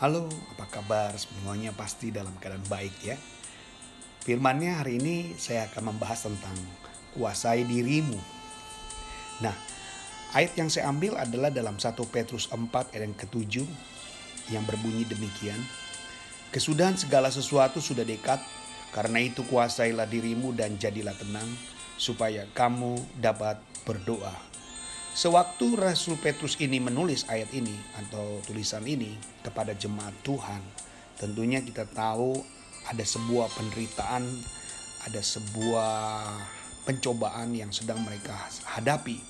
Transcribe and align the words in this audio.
Halo, 0.00 0.24
apa 0.56 0.64
kabar? 0.80 1.12
Semuanya 1.12 1.76
pasti 1.76 2.08
dalam 2.08 2.32
keadaan 2.40 2.64
baik 2.72 3.04
ya. 3.04 3.20
Firmannya 4.24 4.80
hari 4.80 4.96
ini 4.96 5.36
saya 5.36 5.68
akan 5.68 5.92
membahas 5.92 6.24
tentang 6.24 6.56
kuasai 7.12 7.68
dirimu. 7.68 8.16
Nah, 9.44 9.52
ayat 10.32 10.56
yang 10.56 10.72
saya 10.72 10.88
ambil 10.88 11.20
adalah 11.20 11.52
dalam 11.52 11.76
1 11.76 11.92
Petrus 12.08 12.48
4 12.48 12.96
ayat 12.96 13.12
yang 13.12 13.12
ketujuh 13.12 13.68
yang 14.48 14.64
berbunyi 14.64 15.04
demikian. 15.04 15.60
Kesudahan 16.48 16.96
segala 16.96 17.28
sesuatu 17.28 17.84
sudah 17.84 18.08
dekat, 18.08 18.40
karena 18.96 19.20
itu 19.20 19.44
kuasailah 19.44 20.08
dirimu 20.08 20.56
dan 20.56 20.80
jadilah 20.80 21.12
tenang, 21.12 21.52
supaya 22.00 22.48
kamu 22.56 22.96
dapat 23.20 23.60
berdoa. 23.84 24.32
Sewaktu 25.20 25.76
Rasul 25.76 26.16
Petrus 26.16 26.56
ini 26.64 26.80
menulis 26.80 27.28
ayat 27.28 27.52
ini 27.52 27.76
atau 27.92 28.40
tulisan 28.40 28.80
ini 28.88 29.20
kepada 29.44 29.76
jemaat 29.76 30.16
Tuhan, 30.24 30.64
tentunya 31.20 31.60
kita 31.60 31.84
tahu 31.92 32.40
ada 32.88 33.04
sebuah 33.04 33.52
penderitaan, 33.52 34.24
ada 35.04 35.20
sebuah 35.20 36.24
pencobaan 36.88 37.52
yang 37.52 37.68
sedang 37.68 38.00
mereka 38.00 38.32
hadapi. 38.64 39.20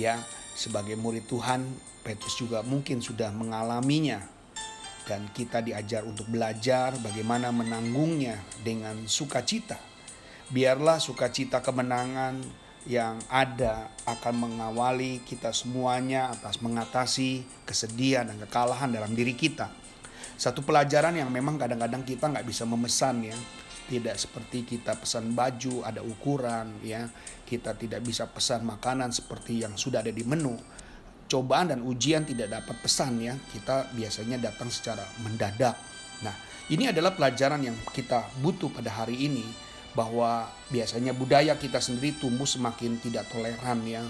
Ya, 0.00 0.16
sebagai 0.56 0.96
murid 0.96 1.28
Tuhan, 1.28 1.76
Petrus 2.00 2.40
juga 2.40 2.64
mungkin 2.64 3.04
sudah 3.04 3.28
mengalaminya 3.36 4.24
dan 5.04 5.28
kita 5.36 5.60
diajar 5.60 6.08
untuk 6.08 6.24
belajar 6.32 6.96
bagaimana 7.04 7.52
menanggungnya 7.52 8.40
dengan 8.64 9.04
sukacita. 9.04 9.76
Biarlah 10.48 10.96
sukacita 11.04 11.60
kemenangan 11.60 12.64
yang 12.86 13.18
ada 13.26 13.90
akan 14.06 14.46
mengawali 14.46 15.18
kita 15.26 15.50
semuanya 15.50 16.30
atas 16.30 16.62
mengatasi 16.62 17.42
kesedihan 17.66 18.30
dan 18.30 18.38
kekalahan 18.46 18.94
dalam 18.94 19.10
diri 19.10 19.34
kita. 19.34 19.66
Satu 20.38 20.62
pelajaran 20.62 21.18
yang 21.18 21.26
memang 21.34 21.58
kadang-kadang 21.58 22.06
kita 22.06 22.30
nggak 22.30 22.46
bisa 22.46 22.62
memesan 22.62 23.26
ya. 23.26 23.36
Tidak 23.86 24.14
seperti 24.18 24.66
kita 24.66 24.98
pesan 24.98 25.34
baju 25.34 25.82
ada 25.82 26.02
ukuran 26.02 26.78
ya. 26.86 27.10
Kita 27.42 27.74
tidak 27.74 28.06
bisa 28.06 28.30
pesan 28.30 28.62
makanan 28.62 29.10
seperti 29.10 29.66
yang 29.66 29.74
sudah 29.74 30.02
ada 30.06 30.14
di 30.14 30.22
menu. 30.22 30.54
Cobaan 31.26 31.74
dan 31.74 31.82
ujian 31.82 32.22
tidak 32.22 32.54
dapat 32.54 32.76
pesan 32.78 33.18
ya. 33.18 33.34
Kita 33.50 33.90
biasanya 33.94 34.38
datang 34.38 34.70
secara 34.70 35.02
mendadak. 35.26 35.74
Nah, 36.22 36.34
ini 36.70 36.90
adalah 36.90 37.14
pelajaran 37.14 37.66
yang 37.66 37.74
kita 37.90 38.30
butuh 38.42 38.70
pada 38.70 38.94
hari 38.94 39.26
ini 39.26 39.65
bahwa 39.96 40.44
biasanya 40.68 41.16
budaya 41.16 41.56
kita 41.56 41.80
sendiri 41.80 42.20
tumbuh 42.20 42.44
semakin 42.44 43.00
tidak 43.00 43.24
toleran 43.32 43.80
ya. 43.88 44.04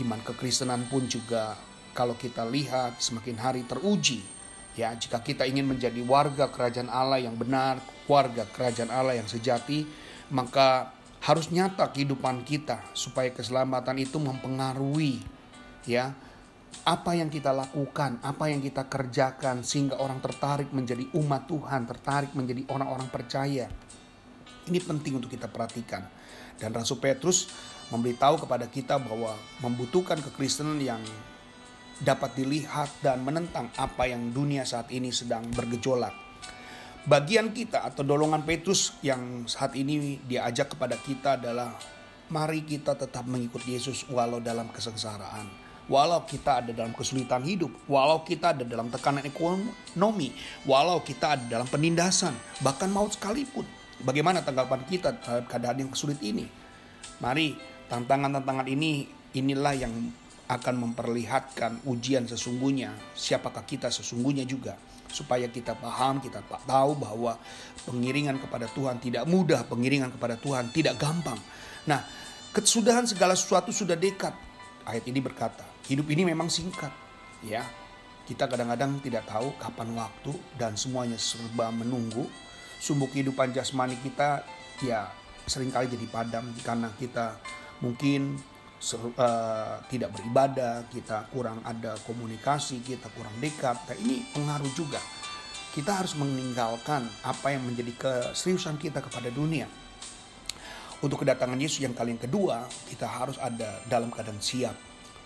Iman 0.00 0.24
kekristenan 0.24 0.88
pun 0.88 1.04
juga 1.04 1.52
kalau 1.92 2.16
kita 2.16 2.48
lihat 2.48 2.96
semakin 2.98 3.36
hari 3.36 3.62
teruji. 3.68 4.24
Ya, 4.72 4.88
jika 4.96 5.20
kita 5.20 5.44
ingin 5.44 5.68
menjadi 5.68 6.00
warga 6.00 6.48
kerajaan 6.48 6.88
Allah 6.88 7.20
yang 7.20 7.36
benar, 7.36 7.76
warga 8.08 8.48
kerajaan 8.48 8.88
Allah 8.88 9.20
yang 9.20 9.28
sejati, 9.28 9.84
maka 10.32 10.96
harus 11.20 11.52
nyata 11.52 11.92
kehidupan 11.92 12.40
kita 12.48 12.80
supaya 12.96 13.28
keselamatan 13.30 14.00
itu 14.00 14.16
mempengaruhi 14.16 15.22
ya 15.86 16.16
apa 16.82 17.14
yang 17.14 17.30
kita 17.30 17.54
lakukan, 17.54 18.18
apa 18.24 18.50
yang 18.50 18.58
kita 18.58 18.88
kerjakan 18.90 19.62
sehingga 19.62 20.02
orang 20.02 20.18
tertarik 20.18 20.72
menjadi 20.74 21.04
umat 21.14 21.46
Tuhan, 21.46 21.86
tertarik 21.86 22.32
menjadi 22.34 22.66
orang-orang 22.72 23.06
percaya. 23.12 23.70
Ini 24.62 24.78
penting 24.78 25.18
untuk 25.18 25.30
kita 25.34 25.50
perhatikan. 25.50 26.06
Dan 26.54 26.70
Rasul 26.70 27.02
Petrus 27.02 27.50
memberitahu 27.90 28.46
kepada 28.46 28.70
kita 28.70 28.94
bahwa 29.02 29.34
membutuhkan 29.58 30.22
kekristenan 30.22 30.78
yang 30.78 31.02
dapat 31.98 32.38
dilihat 32.38 32.90
dan 33.02 33.26
menentang 33.26 33.74
apa 33.74 34.06
yang 34.06 34.30
dunia 34.30 34.62
saat 34.62 34.86
ini 34.94 35.10
sedang 35.10 35.42
bergejolak. 35.50 36.14
Bagian 37.02 37.50
kita 37.50 37.82
atau 37.82 38.06
dolongan 38.06 38.46
Petrus 38.46 38.94
yang 39.02 39.50
saat 39.50 39.74
ini 39.74 40.22
diajak 40.22 40.78
kepada 40.78 40.94
kita 40.94 41.34
adalah 41.42 41.74
mari 42.30 42.62
kita 42.62 42.94
tetap 42.94 43.26
mengikut 43.26 43.66
Yesus 43.66 44.06
walau 44.06 44.38
dalam 44.38 44.70
kesengsaraan. 44.70 45.50
Walau 45.90 46.22
kita 46.22 46.62
ada 46.62 46.70
dalam 46.70 46.94
kesulitan 46.94 47.42
hidup, 47.42 47.74
walau 47.90 48.22
kita 48.22 48.54
ada 48.54 48.62
dalam 48.62 48.86
tekanan 48.86 49.26
ekonomi, 49.26 50.30
walau 50.62 51.02
kita 51.02 51.34
ada 51.34 51.58
dalam 51.58 51.66
penindasan, 51.66 52.38
bahkan 52.62 52.86
maut 52.86 53.18
sekalipun 53.18 53.66
Bagaimana 54.02 54.42
tanggapan 54.42 54.82
kita 54.86 55.14
terhadap 55.22 55.46
keadaan 55.46 55.78
yang 55.86 55.90
sulit 55.94 56.18
ini? 56.22 56.46
Mari 57.22 57.54
tantangan-tantangan 57.86 58.66
ini 58.66 59.06
inilah 59.38 59.74
yang 59.78 59.94
akan 60.50 60.74
memperlihatkan 60.90 61.86
ujian 61.88 62.28
sesungguhnya 62.28 62.92
siapakah 63.16 63.64
kita 63.64 63.88
sesungguhnya 63.88 64.44
juga 64.44 64.76
supaya 65.08 65.48
kita 65.48 65.78
paham 65.78 66.20
kita 66.20 66.44
tahu 66.44 66.98
bahwa 66.98 67.40
pengiringan 67.88 68.36
kepada 68.36 68.68
Tuhan 68.68 69.00
tidak 69.00 69.24
mudah 69.24 69.64
pengiringan 69.64 70.12
kepada 70.12 70.36
Tuhan 70.36 70.74
tidak 70.74 70.98
gampang. 71.00 71.38
Nah 71.88 72.04
kesudahan 72.52 73.08
segala 73.08 73.32
sesuatu 73.32 73.72
sudah 73.72 73.96
dekat. 73.96 74.34
Ayat 74.82 75.06
ini 75.06 75.22
berkata 75.22 75.62
hidup 75.86 76.10
ini 76.10 76.26
memang 76.26 76.50
singkat. 76.50 76.90
Ya 77.46 77.64
kita 78.26 78.50
kadang-kadang 78.50 78.98
tidak 78.98 79.24
tahu 79.30 79.54
kapan 79.56 79.94
waktu 79.94 80.32
dan 80.58 80.74
semuanya 80.74 81.16
serba 81.16 81.70
menunggu 81.70 82.26
sumbu 82.82 83.06
kehidupan 83.06 83.54
jasmani 83.54 83.94
kita 84.02 84.42
ya 84.82 85.06
sering 85.46 85.70
kali 85.70 85.86
jadi 85.86 86.06
padam 86.10 86.50
karena 86.66 86.90
kita 86.98 87.38
mungkin 87.78 88.42
uh, 88.82 89.78
tidak 89.86 90.10
beribadah, 90.10 90.86
kita 90.90 91.30
kurang 91.30 91.62
ada 91.62 91.94
komunikasi, 92.02 92.82
kita 92.82 93.06
kurang 93.14 93.34
dekat. 93.38 93.78
Dan 93.86 93.96
ini 94.02 94.26
pengaruh 94.34 94.70
juga. 94.74 94.98
Kita 95.72 96.02
harus 96.02 96.18
meninggalkan 96.18 97.06
apa 97.24 97.54
yang 97.54 97.64
menjadi 97.64 97.94
keseriusan 97.96 98.76
kita 98.76 99.00
kepada 99.00 99.32
dunia. 99.32 99.64
Untuk 101.02 101.24
kedatangan 101.26 101.58
Yesus 101.58 101.82
yang 101.82 101.96
kali 101.96 102.14
yang 102.14 102.22
kedua, 102.22 102.66
kita 102.86 103.08
harus 103.08 103.40
ada 103.40 103.82
dalam 103.88 104.12
keadaan 104.12 104.38
siap. 104.38 104.76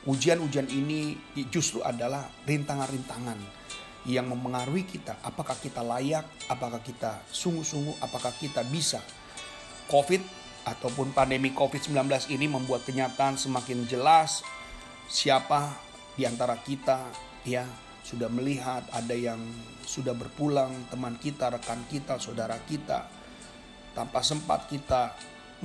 Ujian-ujian 0.07 0.71
ini 0.71 1.19
justru 1.51 1.83
adalah 1.83 2.31
rintangan-rintangan 2.47 3.66
yang 4.07 4.31
mempengaruhi 4.31 4.87
kita. 4.87 5.19
Apakah 5.27 5.59
kita 5.59 5.83
layak, 5.83 6.25
apakah 6.47 6.79
kita 6.79 7.27
sungguh-sungguh, 7.29 7.99
apakah 7.99 8.31
kita 8.39 8.63
bisa. 8.63 9.03
COVID 9.91 10.23
ataupun 10.67 11.15
pandemi 11.15 11.55
COVID-19 11.55 12.31
ini 12.31 12.47
membuat 12.51 12.87
kenyataan 12.87 13.39
semakin 13.39 13.87
jelas 13.87 14.43
siapa 15.07 15.75
di 16.19 16.27
antara 16.27 16.59
kita 16.59 17.07
ya 17.47 17.63
sudah 18.03 18.31
melihat 18.31 18.87
ada 18.95 19.15
yang 19.15 19.39
sudah 19.83 20.15
berpulang 20.15 20.87
teman 20.91 21.19
kita, 21.19 21.51
rekan 21.51 21.83
kita, 21.91 22.19
saudara 22.23 22.59
kita 22.63 23.07
tanpa 23.95 24.23
sempat 24.23 24.71
kita 24.71 25.15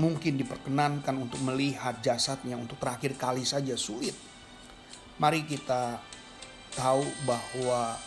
mungkin 0.01 0.39
diperkenankan 0.39 1.13
untuk 1.17 1.41
melihat 1.45 2.01
jasadnya 2.01 2.57
untuk 2.57 2.81
terakhir 2.81 3.13
kali 3.17 3.45
saja 3.45 3.77
sulit. 3.77 4.15
Mari 5.21 5.45
kita 5.45 6.01
tahu 6.73 7.03
bahwa 7.27 7.99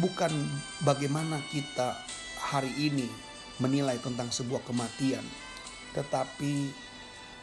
bukan 0.00 0.32
bagaimana 0.82 1.38
kita 1.52 1.94
hari 2.40 2.72
ini 2.80 3.06
menilai 3.60 4.00
tentang 4.00 4.32
sebuah 4.32 4.64
kematian, 4.64 5.22
tetapi 5.92 6.72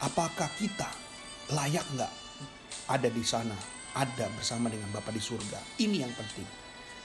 apakah 0.02 0.50
kita 0.58 0.90
layak 1.54 1.86
nggak 1.94 2.14
ada 2.90 3.10
di 3.14 3.24
sana, 3.24 3.56
ada 3.94 4.26
bersama 4.34 4.68
dengan 4.68 4.90
Bapa 4.90 5.14
di 5.14 5.22
surga. 5.22 5.80
Ini 5.80 6.04
yang 6.04 6.14
penting. 6.18 6.48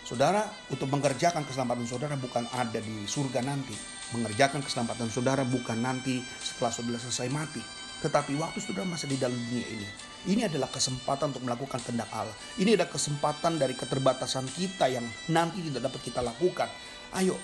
Saudara, 0.02 0.42
untuk 0.66 0.90
mengerjakan 0.90 1.46
keselamatan 1.46 1.86
saudara 1.86 2.18
bukan 2.18 2.42
ada 2.50 2.82
di 2.82 3.06
surga 3.06 3.38
nanti. 3.38 3.76
Mengerjakan 4.10 4.60
keselamatan 4.60 5.08
saudara 5.08 5.46
bukan 5.46 5.78
nanti 5.78 6.18
setelah 6.42 6.74
saudara 6.74 6.98
selesai 6.98 7.30
mati. 7.30 7.62
Tetapi 8.02 8.34
waktu 8.34 8.58
saudara 8.58 8.82
masih 8.82 9.14
di 9.14 9.16
dalam 9.22 9.38
dunia 9.38 9.62
ini, 9.62 9.88
ini 10.22 10.46
adalah 10.46 10.70
kesempatan 10.70 11.34
untuk 11.34 11.42
melakukan 11.42 11.82
kehendak 11.82 12.06
Allah. 12.14 12.34
Ini 12.54 12.78
adalah 12.78 12.94
kesempatan 12.94 13.58
dari 13.58 13.74
keterbatasan 13.74 14.46
kita 14.54 14.86
yang 14.86 15.02
nanti 15.34 15.58
tidak 15.66 15.90
dapat 15.90 16.00
kita 16.06 16.20
lakukan. 16.22 16.70
Ayo, 17.18 17.34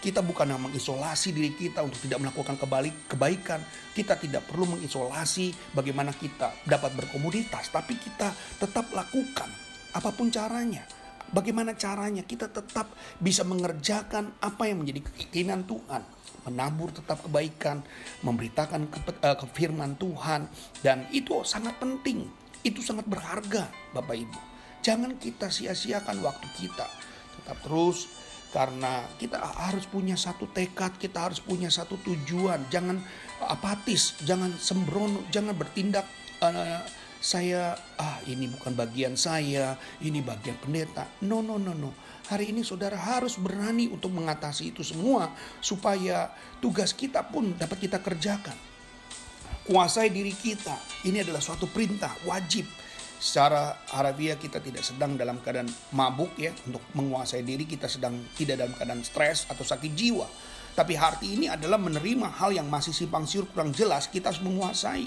kita 0.00 0.24
bukan 0.24 0.48
yang 0.48 0.62
mengisolasi 0.64 1.36
diri 1.36 1.52
kita 1.52 1.84
untuk 1.84 2.00
tidak 2.00 2.24
melakukan 2.24 2.56
kebalik 2.56 3.06
kebaikan. 3.12 3.60
Kita 3.92 4.16
tidak 4.16 4.48
perlu 4.48 4.74
mengisolasi 4.78 5.76
bagaimana 5.76 6.16
kita 6.16 6.64
dapat 6.64 6.96
berkomunitas, 6.96 7.68
tapi 7.68 8.00
kita 8.00 8.32
tetap 8.56 8.88
lakukan 8.96 9.52
apa 9.92 10.10
pun 10.16 10.32
caranya. 10.32 10.88
Bagaimana 11.32 11.72
caranya 11.76 12.24
kita 12.24 12.48
tetap 12.48 12.92
bisa 13.16 13.40
mengerjakan 13.44 14.36
apa 14.40 14.68
yang 14.68 14.84
menjadi 14.84 15.00
keinginan 15.04 15.64
Tuhan 15.64 16.04
menabur 16.46 16.90
tetap 16.90 17.22
kebaikan, 17.22 17.82
memberitakan 18.26 18.90
ke, 18.90 18.98
uh, 19.22 19.48
firman 19.54 19.94
Tuhan 19.98 20.50
dan 20.82 21.06
itu 21.14 21.42
sangat 21.46 21.78
penting. 21.78 22.26
Itu 22.62 22.78
sangat 22.78 23.10
berharga, 23.10 23.66
Bapak 23.90 24.14
Ibu. 24.14 24.40
Jangan 24.82 25.18
kita 25.18 25.50
sia-siakan 25.50 26.22
waktu 26.22 26.46
kita. 26.58 26.86
Tetap 27.38 27.58
terus 27.62 28.10
karena 28.52 29.08
kita 29.16 29.40
harus 29.40 29.88
punya 29.88 30.14
satu 30.14 30.46
tekad, 30.50 30.94
kita 31.00 31.30
harus 31.30 31.42
punya 31.42 31.72
satu 31.72 31.98
tujuan. 32.02 32.68
Jangan 32.70 33.02
apatis, 33.42 34.18
jangan 34.22 34.54
sembrono, 34.58 35.26
jangan 35.34 35.56
bertindak 35.56 36.06
uh, 36.42 36.82
saya 37.22 37.78
ah 38.02 38.18
ini 38.26 38.50
bukan 38.50 38.74
bagian 38.74 39.14
saya, 39.14 39.78
ini 40.02 40.18
bagian 40.18 40.58
pendeta. 40.58 41.06
No 41.22 41.38
no 41.38 41.56
no 41.56 41.70
no. 41.72 41.94
Hari 42.30 42.54
ini 42.54 42.62
saudara 42.62 42.94
harus 42.94 43.34
berani 43.34 43.90
untuk 43.90 44.14
mengatasi 44.14 44.70
itu 44.70 44.86
semua 44.86 45.34
supaya 45.58 46.30
tugas 46.62 46.94
kita 46.94 47.26
pun 47.26 47.50
dapat 47.58 47.82
kita 47.82 47.98
kerjakan. 47.98 48.54
Kuasai 49.66 50.10
diri 50.10 50.30
kita. 50.30 50.74
Ini 51.02 51.26
adalah 51.26 51.42
suatu 51.42 51.66
perintah 51.66 52.14
wajib. 52.26 52.66
Secara 53.22 53.78
harafiah 53.94 54.34
kita 54.34 54.58
tidak 54.58 54.82
sedang 54.82 55.14
dalam 55.14 55.38
keadaan 55.38 55.70
mabuk 55.94 56.34
ya 56.34 56.50
untuk 56.66 56.82
menguasai 56.98 57.46
diri 57.46 57.66
kita 57.66 57.86
sedang 57.86 58.18
tidak 58.34 58.58
dalam 58.58 58.74
keadaan 58.74 59.02
stres 59.06 59.46
atau 59.46 59.62
sakit 59.62 59.94
jiwa. 59.94 60.26
Tapi 60.74 60.98
hati 60.98 61.38
ini 61.38 61.46
adalah 61.46 61.78
menerima 61.78 62.42
hal 62.42 62.50
yang 62.50 62.66
masih 62.66 62.90
simpang 62.90 63.28
siur 63.28 63.46
kurang 63.50 63.70
jelas 63.70 64.10
kita 64.10 64.34
harus 64.34 64.42
menguasai. 64.42 65.06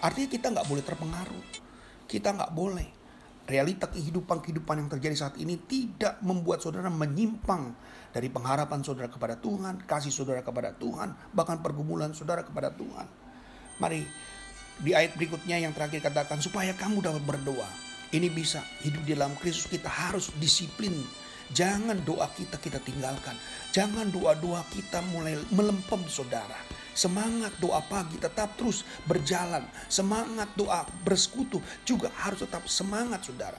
Artinya 0.00 0.28
kita 0.28 0.46
nggak 0.52 0.68
boleh 0.68 0.84
terpengaruh. 0.84 1.44
Kita 2.08 2.32
nggak 2.32 2.52
boleh. 2.56 3.03
Realita 3.44 3.92
kehidupan-kehidupan 3.92 4.80
yang 4.80 4.88
terjadi 4.88 5.16
saat 5.28 5.36
ini 5.36 5.60
tidak 5.68 6.16
membuat 6.24 6.64
saudara 6.64 6.88
menyimpang 6.88 7.76
dari 8.08 8.32
pengharapan 8.32 8.80
saudara 8.80 9.12
kepada 9.12 9.36
Tuhan, 9.36 9.84
kasih 9.84 10.08
saudara 10.08 10.40
kepada 10.40 10.72
Tuhan, 10.72 11.12
bahkan 11.36 11.60
pergumulan 11.60 12.16
saudara 12.16 12.40
kepada 12.40 12.72
Tuhan. 12.72 13.04
Mari 13.82 14.06
di 14.80 14.96
ayat 14.96 15.14
berikutnya 15.14 15.60
yang 15.60 15.76
terakhir 15.76 16.02
katakan 16.02 16.40
supaya 16.40 16.72
kamu 16.72 17.04
dapat 17.04 17.22
berdoa. 17.22 17.68
Ini 18.14 18.30
bisa 18.30 18.62
hidup 18.86 19.02
di 19.02 19.12
dalam 19.18 19.34
Kristus 19.36 19.66
kita 19.66 19.90
harus 19.90 20.30
disiplin. 20.38 20.94
Jangan 21.50 22.00
doa 22.06 22.30
kita 22.32 22.56
kita 22.56 22.80
tinggalkan. 22.80 23.36
Jangan 23.74 24.08
doa-doa 24.08 24.62
kita 24.72 25.02
mulai 25.12 25.36
melempem 25.52 26.00
saudara. 26.08 26.56
Semangat 26.94 27.58
doa 27.58 27.82
pagi 27.82 28.16
tetap 28.16 28.54
terus 28.54 28.86
berjalan. 29.04 29.66
Semangat 29.90 30.54
doa 30.54 30.86
bersekutu 31.02 31.58
juga 31.82 32.08
harus 32.22 32.46
tetap 32.46 32.64
semangat 32.70 33.26
saudara. 33.26 33.58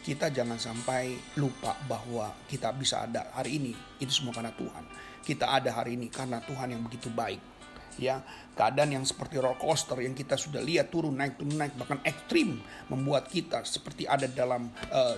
Kita 0.00 0.32
jangan 0.32 0.56
sampai 0.56 1.36
lupa 1.36 1.76
bahwa 1.84 2.32
kita 2.48 2.72
bisa 2.72 3.04
ada 3.04 3.28
hari 3.36 3.60
ini. 3.60 3.72
Itu 4.00 4.10
semua 4.10 4.32
karena 4.32 4.56
Tuhan. 4.56 4.84
Kita 5.20 5.52
ada 5.52 5.70
hari 5.76 6.00
ini 6.00 6.08
karena 6.08 6.40
Tuhan 6.40 6.72
yang 6.72 6.80
begitu 6.80 7.12
baik. 7.12 7.58
Ya, 7.96 8.20
keadaan 8.52 8.92
yang 8.92 9.04
seperti 9.08 9.40
roller 9.40 9.56
coaster 9.56 9.96
yang 10.04 10.12
kita 10.12 10.36
sudah 10.36 10.60
lihat 10.60 10.92
turun 10.92 11.16
naik 11.16 11.40
turun 11.40 11.56
naik 11.56 11.80
bahkan 11.80 11.96
ekstrim 12.04 12.60
membuat 12.92 13.24
kita 13.24 13.64
seperti 13.64 14.04
ada 14.04 14.28
dalam 14.28 14.68
uh, 14.92 15.16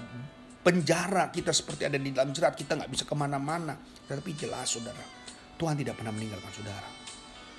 penjara 0.63 1.31
kita 1.31 1.55
seperti 1.55 1.87
ada 1.87 1.99
di 1.99 2.11
dalam 2.13 2.35
jerat 2.35 2.53
kita 2.53 2.77
nggak 2.77 2.91
bisa 2.91 3.05
ke 3.07 3.15
mana-mana 3.17 3.79
tetapi 4.05 4.31
jelas 4.37 4.69
saudara 4.69 5.01
Tuhan 5.57 5.75
tidak 5.81 5.97
pernah 5.97 6.13
meninggalkan 6.13 6.53
saudara 6.53 7.08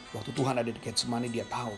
Waktu 0.09 0.33
Tuhan 0.33 0.57
ada 0.57 0.65
di 0.65 0.81
Getsemani 0.81 1.29
dia 1.29 1.45
tahu 1.45 1.73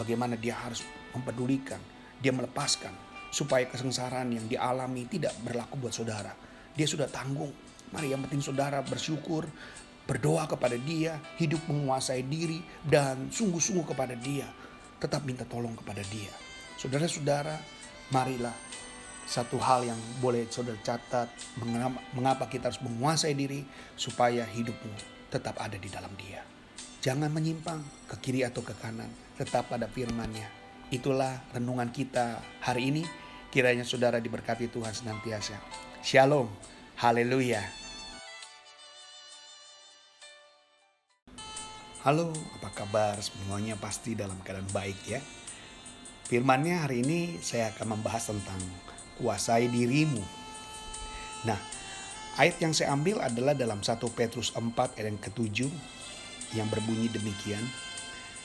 bagaimana 0.00 0.40
dia 0.40 0.56
harus 0.56 0.80
mempedulikan, 1.12 1.78
dia 2.16 2.32
melepaskan 2.32 2.96
supaya 3.28 3.68
kesengsaraan 3.68 4.32
yang 4.32 4.46
dialami 4.48 5.04
tidak 5.10 5.36
berlaku 5.44 5.76
buat 5.76 5.92
saudara. 5.92 6.32
Dia 6.72 6.86
sudah 6.88 7.10
tanggung. 7.10 7.52
Mari 7.92 8.10
yang 8.10 8.24
penting 8.24 8.40
saudara 8.40 8.80
bersyukur, 8.80 9.44
berdoa 10.08 10.48
kepada 10.48 10.78
dia, 10.80 11.20
hidup 11.36 11.60
menguasai 11.68 12.24
diri 12.24 12.64
dan 12.82 13.28
sungguh-sungguh 13.28 13.86
kepada 13.92 14.16
dia. 14.16 14.48
Tetap 14.98 15.26
minta 15.26 15.44
tolong 15.44 15.76
kepada 15.76 16.00
dia. 16.08 16.32
Saudara-saudara, 16.80 17.60
marilah 18.10 18.54
satu 19.28 19.60
hal 19.60 19.84
yang 19.88 20.00
boleh 20.20 20.48
saudara 20.48 20.80
catat 20.80 21.28
mengapa 22.16 22.48
kita 22.48 22.72
harus 22.72 22.80
menguasai 22.80 23.36
diri 23.36 23.64
supaya 23.96 24.48
hidupmu 24.48 24.94
tetap 25.28 25.60
ada 25.60 25.76
di 25.76 25.88
dalam 25.92 26.12
dia. 26.16 26.53
Jangan 27.04 27.28
menyimpang 27.28 27.84
ke 28.08 28.16
kiri 28.16 28.48
atau 28.48 28.64
ke 28.64 28.72
kanan, 28.80 29.12
tetap 29.36 29.68
pada 29.68 29.84
firman-Nya. 29.84 30.48
Itulah 30.88 31.36
renungan 31.52 31.92
kita 31.92 32.40
hari 32.64 32.88
ini. 32.88 33.04
Kiranya 33.52 33.84
saudara 33.84 34.16
diberkati 34.24 34.72
Tuhan 34.72 34.88
senantiasa. 34.88 35.52
Shalom. 36.00 36.48
Haleluya. 36.96 37.60
Halo, 42.08 42.32
apa 42.56 42.72
kabar? 42.72 43.20
Semuanya 43.20 43.76
pasti 43.76 44.16
dalam 44.16 44.40
keadaan 44.40 44.72
baik 44.72 44.96
ya. 45.04 45.20
Firmannya 46.32 46.88
hari 46.88 47.04
ini 47.04 47.36
saya 47.44 47.68
akan 47.76 48.00
membahas 48.00 48.32
tentang 48.32 48.64
kuasai 49.20 49.68
dirimu. 49.68 50.24
Nah, 51.44 51.60
ayat 52.40 52.56
yang 52.64 52.72
saya 52.72 52.96
ambil 52.96 53.20
adalah 53.20 53.52
dalam 53.52 53.84
1 53.84 53.92
Petrus 54.16 54.56
4 54.56 54.72
ayat 54.96 55.12
yang 55.12 55.20
ketujuh 55.20 55.68
yang 56.54 56.70
berbunyi 56.70 57.10
demikian, 57.10 57.62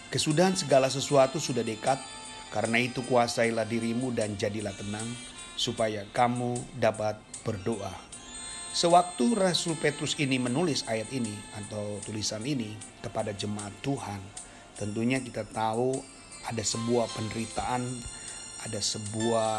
Kesudahan 0.09 0.57
segala 0.57 0.89
sesuatu 0.89 1.37
sudah 1.37 1.61
dekat, 1.61 2.01
karena 2.49 2.81
itu 2.81 3.05
kuasailah 3.05 3.69
dirimu 3.69 4.09
dan 4.09 4.33
jadilah 4.33 4.73
tenang, 4.73 5.05
supaya 5.53 6.01
kamu 6.09 6.57
dapat 6.81 7.13
berdoa. 7.45 7.93
Sewaktu 8.73 9.37
Rasul 9.37 9.77
Petrus 9.77 10.17
ini 10.17 10.41
menulis 10.41 10.81
ayat 10.89 11.13
ini 11.13 11.37
atau 11.61 12.01
tulisan 12.01 12.41
ini 12.41 12.73
kepada 13.05 13.37
jemaat 13.37 13.69
Tuhan, 13.85 14.17
tentunya 14.81 15.21
kita 15.21 15.45
tahu 15.45 16.01
ada 16.41 16.63
sebuah 16.65 17.05
penderitaan, 17.13 17.85
ada 18.65 18.81
sebuah 18.81 19.53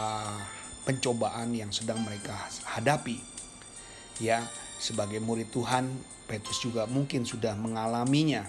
pencobaan 0.82 1.54
yang 1.54 1.70
sedang 1.70 2.02
mereka 2.02 2.34
hadapi. 2.74 3.22
Ya, 4.18 4.42
sebagai 4.80 5.20
murid 5.20 5.52
Tuhan, 5.52 5.92
Petrus 6.24 6.64
juga 6.64 6.88
mungkin 6.88 7.28
sudah 7.28 7.52
mengalaminya 7.54 8.48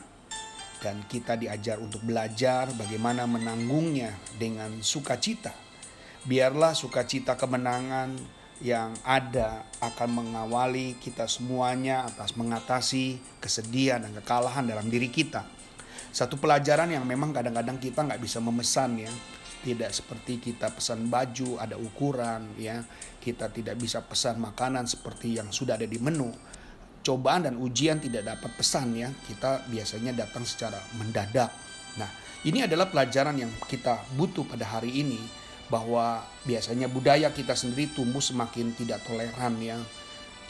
dan 0.82 1.06
kita 1.06 1.38
diajar 1.38 1.78
untuk 1.78 2.02
belajar 2.02 2.72
bagaimana 2.74 3.30
menanggungnya 3.30 4.18
dengan 4.40 4.82
sukacita. 4.82 5.54
Biarlah 6.26 6.74
sukacita 6.74 7.38
kemenangan 7.38 8.18
yang 8.62 8.94
ada 9.02 9.66
akan 9.82 10.10
mengawali 10.22 10.98
kita 11.02 11.26
semuanya 11.26 12.06
atas 12.06 12.38
mengatasi 12.38 13.18
kesedihan 13.42 14.02
dan 14.06 14.14
kekalahan 14.22 14.66
dalam 14.66 14.90
diri 14.90 15.10
kita. 15.10 15.46
Satu 16.14 16.38
pelajaran 16.38 16.94
yang 16.94 17.06
memang 17.06 17.34
kadang-kadang 17.34 17.82
kita 17.82 18.06
nggak 18.06 18.22
bisa 18.22 18.38
memesan 18.38 19.02
ya. 19.02 19.12
Tidak 19.62 19.92
seperti 19.94 20.42
kita 20.42 20.74
pesan 20.74 21.06
baju 21.06 21.62
ada 21.62 21.78
ukuran 21.78 22.58
ya. 22.58 22.82
Kita 23.22 23.50
tidak 23.54 23.78
bisa 23.78 24.02
pesan 24.02 24.42
makanan 24.42 24.90
seperti 24.90 25.38
yang 25.38 25.54
sudah 25.54 25.78
ada 25.78 25.86
di 25.86 26.02
menu 26.02 26.34
cobaan 27.02 27.50
dan 27.50 27.58
ujian 27.58 27.98
tidak 27.98 28.26
dapat 28.26 28.52
pesan 28.54 28.94
ya, 28.94 29.10
kita 29.26 29.66
biasanya 29.68 30.14
datang 30.14 30.46
secara 30.46 30.78
mendadak. 31.02 31.50
Nah, 31.98 32.10
ini 32.46 32.64
adalah 32.64 32.88
pelajaran 32.88 33.38
yang 33.42 33.52
kita 33.66 34.06
butuh 34.16 34.46
pada 34.46 34.66
hari 34.66 35.02
ini 35.02 35.20
bahwa 35.68 36.22
biasanya 36.46 36.88
budaya 36.88 37.34
kita 37.34 37.58
sendiri 37.58 37.90
tumbuh 37.92 38.22
semakin 38.22 38.72
tidak 38.78 39.02
toleran 39.04 39.58
ya. 39.60 39.78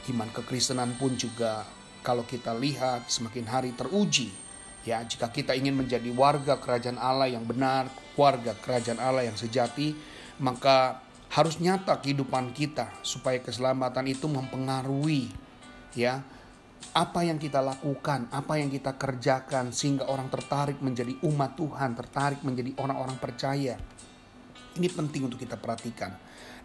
Iman 0.09 0.27
kekristenan 0.33 0.97
pun 0.97 1.15
juga 1.15 1.63
kalau 2.01 2.25
kita 2.25 2.51
lihat 2.57 3.07
semakin 3.07 3.45
hari 3.47 3.71
teruji. 3.77 4.33
Ya, 4.81 4.97
jika 5.05 5.29
kita 5.29 5.53
ingin 5.53 5.77
menjadi 5.77 6.09
warga 6.09 6.57
kerajaan 6.57 6.97
Allah 6.97 7.29
yang 7.29 7.45
benar, 7.45 7.85
warga 8.17 8.57
kerajaan 8.57 8.97
Allah 8.97 9.29
yang 9.29 9.37
sejati, 9.37 9.93
maka 10.41 11.05
harus 11.31 11.61
nyata 11.61 12.01
kehidupan 12.01 12.51
kita 12.51 12.89
supaya 13.05 13.39
keselamatan 13.39 14.09
itu 14.09 14.27
mempengaruhi 14.27 15.31
ya 15.95 16.19
apa 16.91 17.23
yang 17.23 17.39
kita 17.39 17.63
lakukan, 17.63 18.27
apa 18.33 18.59
yang 18.59 18.67
kita 18.67 18.97
kerjakan 18.97 19.71
sehingga 19.71 20.09
orang 20.09 20.27
tertarik 20.27 20.81
menjadi 20.83 21.13
umat 21.23 21.55
Tuhan, 21.55 21.95
tertarik 21.95 22.41
menjadi 22.43 22.75
orang-orang 22.81 23.15
percaya. 23.21 23.77
Ini 24.75 24.87
penting 24.91 25.29
untuk 25.29 25.39
kita 25.39 25.55
perhatikan. 25.55 26.11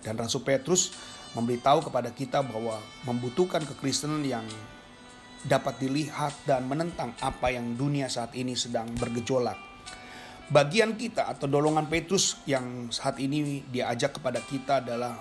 Dan 0.02 0.18
Rasul 0.18 0.42
Petrus 0.42 0.94
memberitahu 1.36 1.90
kepada 1.90 2.10
kita 2.10 2.42
bahwa 2.42 2.80
membutuhkan 3.06 3.62
kekristenan 3.62 4.24
yang 4.24 4.46
dapat 5.46 5.78
dilihat 5.78 6.34
dan 6.42 6.66
menentang 6.66 7.14
apa 7.22 7.54
yang 7.54 7.78
dunia 7.78 8.10
saat 8.10 8.34
ini 8.34 8.58
sedang 8.58 8.90
bergejolak. 8.98 9.56
Bagian 10.46 10.94
kita 10.94 11.26
atau 11.26 11.50
dolongan 11.50 11.90
Petrus 11.90 12.38
yang 12.46 12.90
saat 12.90 13.18
ini 13.18 13.66
diajak 13.66 14.18
kepada 14.18 14.38
kita 14.42 14.82
adalah 14.82 15.18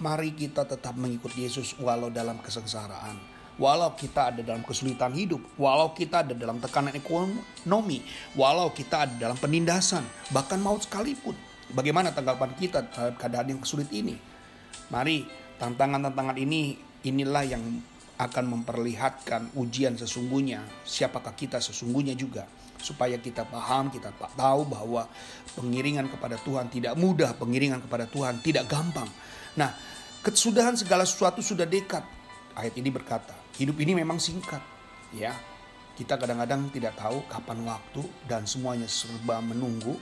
mari 0.00 0.32
kita 0.32 0.64
tetap 0.64 0.96
mengikut 0.96 1.32
Yesus 1.36 1.76
walau 1.80 2.08
dalam 2.08 2.40
kesengsaraan 2.40 3.32
walau 3.60 3.92
kita 3.92 4.32
ada 4.32 4.40
dalam 4.40 4.64
kesulitan 4.64 5.12
hidup, 5.12 5.40
walau 5.60 5.92
kita 5.92 6.24
ada 6.24 6.32
dalam 6.32 6.56
tekanan 6.62 6.96
ekonomi, 6.96 8.00
walau 8.38 8.72
kita 8.72 9.04
ada 9.08 9.14
dalam 9.28 9.36
penindasan, 9.36 10.04
bahkan 10.32 10.60
maut 10.62 10.84
sekalipun. 10.84 11.36
Bagaimana 11.72 12.12
tanggapan 12.12 12.52
kita 12.56 12.84
terhadap 12.92 13.16
keadaan 13.16 13.48
yang 13.56 13.60
sulit 13.64 13.88
ini? 13.92 14.16
Mari 14.92 15.24
tantangan-tantangan 15.56 16.36
ini 16.36 16.76
inilah 17.06 17.44
yang 17.48 17.62
akan 18.22 18.44
memperlihatkan 18.54 19.58
ujian 19.58 19.98
sesungguhnya, 19.98 20.62
siapakah 20.86 21.34
kita 21.34 21.58
sesungguhnya 21.58 22.14
juga 22.14 22.46
supaya 22.78 23.18
kita 23.18 23.46
paham, 23.46 23.90
kita 23.90 24.14
tahu 24.14 24.62
bahwa 24.66 25.10
pengiringan 25.58 26.06
kepada 26.06 26.38
Tuhan 26.38 26.70
tidak 26.70 26.94
mudah, 26.94 27.34
pengiringan 27.34 27.82
kepada 27.82 28.06
Tuhan 28.06 28.38
tidak 28.42 28.70
gampang. 28.70 29.10
Nah, 29.58 29.74
kesudahan 30.22 30.78
segala 30.78 31.02
sesuatu 31.02 31.42
sudah 31.42 31.66
dekat. 31.66 32.02
Ayat 32.54 32.74
ini 32.78 32.94
berkata, 32.94 33.34
hidup 33.58 33.78
ini 33.82 33.98
memang 33.98 34.22
singkat, 34.22 34.60
ya. 35.14 35.34
Kita 35.92 36.16
kadang-kadang 36.16 36.72
tidak 36.72 36.96
tahu 36.96 37.20
kapan 37.28 37.68
waktu 37.68 38.02
dan 38.24 38.48
semuanya 38.48 38.88
serba 38.88 39.44
menunggu. 39.44 39.98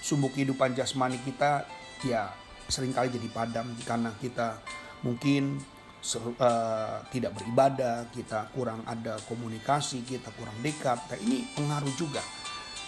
Sumbu 0.00 0.32
kehidupan 0.32 0.76
jasmani 0.76 1.20
kita 1.20 1.64
ya 2.04 2.32
sering 2.68 2.92
kali 2.96 3.12
jadi 3.12 3.28
padam 3.28 3.72
karena 3.84 4.12
kita 4.20 4.60
mungkin 5.04 5.60
uh, 6.04 7.00
tidak 7.08 7.32
beribadah, 7.32 8.12
kita 8.12 8.52
kurang 8.52 8.84
ada 8.84 9.16
komunikasi, 9.24 10.04
kita 10.04 10.28
kurang 10.36 10.54
dekat. 10.60 11.00
Nah, 11.08 11.18
ini 11.24 11.48
pengaruh 11.56 11.94
juga. 11.96 12.20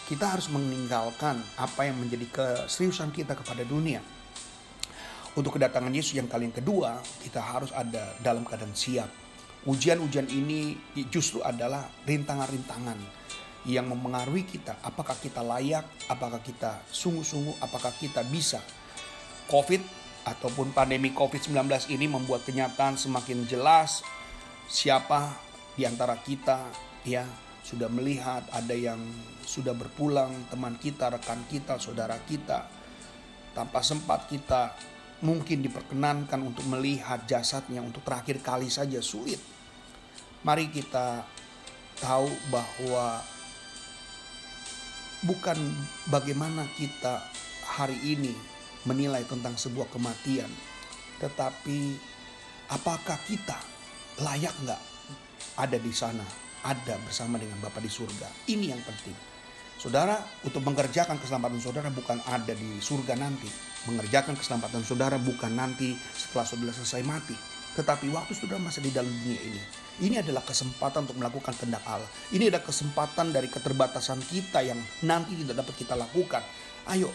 Kita 0.06 0.36
harus 0.36 0.52
meninggalkan 0.52 1.40
apa 1.58 1.88
yang 1.88 1.98
menjadi 1.98 2.28
keseriusan 2.30 3.10
kita 3.10 3.34
kepada 3.34 3.66
dunia. 3.66 3.98
Untuk 5.36 5.58
kedatangan 5.58 5.92
Yesus 5.92 6.16
yang 6.16 6.30
kali 6.30 6.48
yang 6.48 6.56
kedua, 6.56 7.00
kita 7.20 7.42
harus 7.42 7.74
ada 7.74 8.14
dalam 8.22 8.46
keadaan 8.46 8.72
siap. 8.72 9.10
Ujian-ujian 9.66 10.30
ini 10.30 10.78
justru 11.10 11.42
adalah 11.42 11.90
rintangan-rintangan 12.06 12.96
yang 13.66 13.90
mempengaruhi 13.90 14.46
kita. 14.46 14.78
Apakah 14.80 15.18
kita 15.18 15.42
layak, 15.42 15.84
apakah 16.06 16.38
kita 16.38 16.86
sungguh-sungguh, 16.88 17.58
apakah 17.58 17.90
kita 17.98 18.22
bisa. 18.30 18.62
COVID 19.50 20.05
ataupun 20.26 20.74
pandemi 20.74 21.14
COVID-19 21.14 21.54
ini 21.94 22.10
membuat 22.10 22.42
kenyataan 22.42 22.98
semakin 22.98 23.46
jelas 23.46 24.02
siapa 24.66 25.30
di 25.78 25.86
antara 25.86 26.18
kita 26.18 26.66
ya 27.06 27.22
sudah 27.62 27.86
melihat 27.86 28.42
ada 28.50 28.74
yang 28.74 28.98
sudah 29.46 29.74
berpulang 29.74 30.50
teman 30.50 30.74
kita, 30.78 31.14
rekan 31.14 31.46
kita, 31.46 31.78
saudara 31.78 32.18
kita 32.26 32.66
tanpa 33.54 33.80
sempat 33.86 34.26
kita 34.26 34.74
mungkin 35.22 35.62
diperkenankan 35.62 36.42
untuk 36.42 36.66
melihat 36.68 37.24
jasadnya 37.24 37.80
untuk 37.80 38.02
terakhir 38.02 38.42
kali 38.42 38.68
saja 38.68 38.98
sulit. 39.00 39.40
Mari 40.42 40.70
kita 40.70 41.24
tahu 42.02 42.28
bahwa 42.52 43.22
bukan 45.24 45.58
bagaimana 46.12 46.68
kita 46.76 47.24
hari 47.66 47.98
ini 48.04 48.55
menilai 48.86 49.26
tentang 49.26 49.58
sebuah 49.58 49.90
kematian. 49.90 50.48
Tetapi 51.18 51.78
apakah 52.72 53.18
kita 53.26 53.58
layak 54.22 54.54
nggak 54.64 54.82
ada 55.60 55.78
di 55.80 55.92
sana, 55.92 56.24
ada 56.64 56.94
bersama 57.02 57.36
dengan 57.36 57.58
Bapa 57.60 57.82
di 57.82 57.90
surga? 57.90 58.48
Ini 58.48 58.72
yang 58.72 58.82
penting. 58.86 59.16
Saudara, 59.76 60.16
untuk 60.40 60.64
mengerjakan 60.64 61.20
keselamatan 61.20 61.60
saudara 61.60 61.92
bukan 61.92 62.16
ada 62.24 62.56
di 62.56 62.80
surga 62.80 63.12
nanti. 63.12 63.46
Mengerjakan 63.84 64.34
keselamatan 64.34 64.80
saudara 64.80 65.20
bukan 65.20 65.52
nanti 65.52 65.92
setelah 66.16 66.48
saudara 66.48 66.72
selesai 66.72 67.04
mati. 67.04 67.36
Tetapi 67.76 68.08
waktu 68.08 68.32
saudara 68.32 68.56
masih 68.56 68.88
di 68.88 68.90
dalam 68.90 69.12
dunia 69.12 69.36
ini. 69.36 69.62
Ini 69.96 70.24
adalah 70.24 70.44
kesempatan 70.44 71.08
untuk 71.08 71.20
melakukan 71.20 71.52
kehendak 71.56 71.84
Allah. 71.84 72.08
Ini 72.32 72.48
adalah 72.48 72.64
kesempatan 72.64 73.32
dari 73.32 73.48
keterbatasan 73.52 74.20
kita 74.24 74.64
yang 74.64 74.80
nanti 75.04 75.36
tidak 75.44 75.64
dapat 75.64 75.74
kita 75.76 75.92
lakukan. 75.96 76.40
Ayo, 76.88 77.12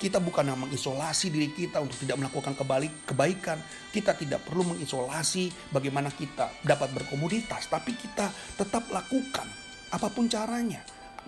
kita 0.00 0.16
bukan 0.16 0.56
mengisolasi 0.56 1.28
diri 1.28 1.52
kita 1.52 1.76
untuk 1.76 2.00
tidak 2.00 2.24
melakukan 2.24 2.56
kebalik, 2.56 3.04
kebaikan. 3.04 3.60
Kita 3.92 4.16
tidak 4.16 4.48
perlu 4.48 4.72
mengisolasi 4.72 5.52
bagaimana 5.68 6.08
kita 6.08 6.48
dapat 6.64 6.88
berkomunitas, 6.96 7.68
tapi 7.68 7.92
kita 7.92 8.32
tetap 8.56 8.88
lakukan 8.88 9.44
apa 9.92 10.08
pun 10.08 10.24
caranya. 10.24 10.80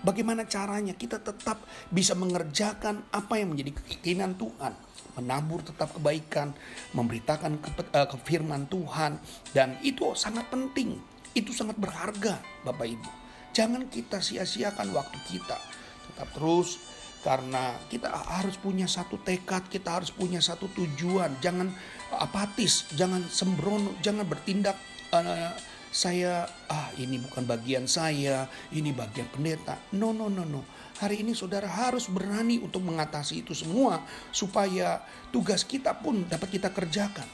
Bagaimana 0.03 0.43
caranya 0.49 0.97
kita 0.97 1.21
tetap 1.21 1.63
bisa 1.87 2.11
mengerjakan 2.17 3.07
apa 3.13 3.39
yang 3.39 3.55
menjadi 3.55 3.77
keinginan 3.77 4.35
Tuhan. 4.35 4.73
Menabur 5.21 5.61
tetap 5.61 5.93
kebaikan, 5.93 6.51
memberitakan 6.97 7.61
ke, 7.61 7.69
uh, 7.93 8.07
ke 8.09 8.17
firman 8.25 8.65
Tuhan. 8.67 9.21
Dan 9.53 9.77
itu 9.85 10.17
sangat 10.17 10.49
penting, 10.49 10.97
itu 11.37 11.53
sangat 11.53 11.77
berharga 11.77 12.41
Bapak 12.65 12.89
Ibu. 12.89 13.11
Jangan 13.53 13.85
kita 13.87 14.17
sia-siakan 14.17 14.91
waktu 14.91 15.17
kita. 15.29 15.61
Tetap 16.09 16.27
terus 16.35 16.81
karena 17.23 17.79
kita 17.87 18.11
harus 18.11 18.59
punya 18.59 18.83
satu 18.83 19.15
tekad, 19.23 19.71
kita 19.71 19.95
harus 19.95 20.11
punya 20.11 20.43
satu 20.43 20.67
tujuan. 20.75 21.39
Jangan 21.39 21.71
apatis, 22.11 22.91
jangan 22.93 23.23
sembrono, 23.31 23.95
jangan 24.03 24.27
bertindak 24.27 24.75
uh, 25.15 25.55
saya 25.93 26.43
ah 26.67 26.89
ini 26.99 27.21
bukan 27.23 27.47
bagian 27.47 27.87
saya, 27.87 28.51
ini 28.75 28.91
bagian 28.91 29.31
pendeta. 29.31 29.79
No 29.95 30.11
no 30.11 30.27
no 30.27 30.43
no. 30.43 30.61
Hari 30.99 31.23
ini 31.23 31.31
saudara 31.31 31.65
harus 31.65 32.11
berani 32.11 32.59
untuk 32.59 32.83
mengatasi 32.83 33.47
itu 33.47 33.55
semua 33.55 34.03
supaya 34.35 34.99
tugas 35.31 35.63
kita 35.63 35.95
pun 35.95 36.27
dapat 36.27 36.59
kita 36.59 36.75
kerjakan. 36.75 37.25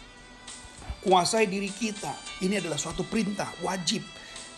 Kuasai 0.99 1.47
diri 1.47 1.71
kita. 1.71 2.11
Ini 2.43 2.59
adalah 2.59 2.77
suatu 2.77 3.07
perintah 3.07 3.47
wajib 3.63 4.03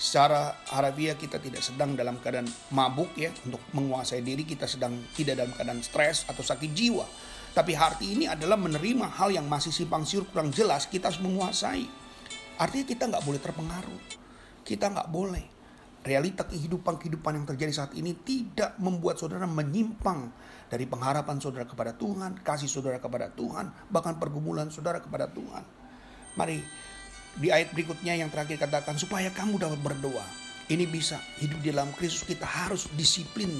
secara 0.01 0.57
harafiah 0.73 1.13
kita 1.13 1.37
tidak 1.37 1.61
sedang 1.61 1.93
dalam 1.93 2.17
keadaan 2.17 2.49
mabuk 2.73 3.13
ya. 3.13 3.29
Untuk 3.45 3.61
menguasai 3.77 4.25
diri 4.25 4.41
kita 4.41 4.65
sedang 4.65 4.97
tidak 5.13 5.37
dalam 5.37 5.53
keadaan 5.53 5.85
stres 5.85 6.25
atau 6.25 6.41
sakit 6.41 6.73
jiwa. 6.73 7.05
Tapi 7.53 7.77
hati 7.77 8.17
ini 8.17 8.25
adalah 8.25 8.57
menerima 8.57 9.21
hal 9.21 9.29
yang 9.29 9.45
masih 9.45 9.69
simpang 9.69 10.01
siur 10.01 10.25
kurang 10.25 10.49
jelas 10.49 10.89
kita 10.89 11.13
harus 11.13 11.21
menguasai. 11.21 11.85
Artinya 12.57 12.85
kita 12.89 13.03
nggak 13.13 13.21
boleh 13.21 13.37
terpengaruh. 13.37 14.01
Kita 14.65 14.89
nggak 14.89 15.09
boleh. 15.13 15.45
Realita 16.01 16.49
kehidupan 16.49 16.97
kehidupan 16.97 17.37
yang 17.37 17.45
terjadi 17.45 17.85
saat 17.85 17.93
ini 17.93 18.17
tidak 18.25 18.73
membuat 18.81 19.21
saudara 19.21 19.45
menyimpang 19.45 20.33
dari 20.65 20.89
pengharapan 20.89 21.37
saudara 21.37 21.69
kepada 21.69 21.93
Tuhan 21.93 22.41
kasih 22.41 22.65
saudara 22.65 22.97
kepada 22.97 23.29
Tuhan 23.29 23.69
bahkan 23.93 24.17
pergumulan 24.17 24.73
saudara 24.73 24.97
kepada 24.97 25.29
Tuhan. 25.29 25.61
Mari 26.39 26.57
di 27.39 27.47
ayat 27.47 27.71
berikutnya 27.71 28.19
yang 28.19 28.27
terakhir 28.27 28.59
katakan 28.59 28.99
supaya 28.99 29.31
kamu 29.31 29.55
dapat 29.55 29.79
berdoa. 29.79 30.25
Ini 30.67 30.87
bisa 30.87 31.19
hidup 31.39 31.59
di 31.63 31.71
dalam 31.71 31.91
Kristus 31.95 32.27
kita 32.27 32.47
harus 32.47 32.87
disiplin. 32.95 33.51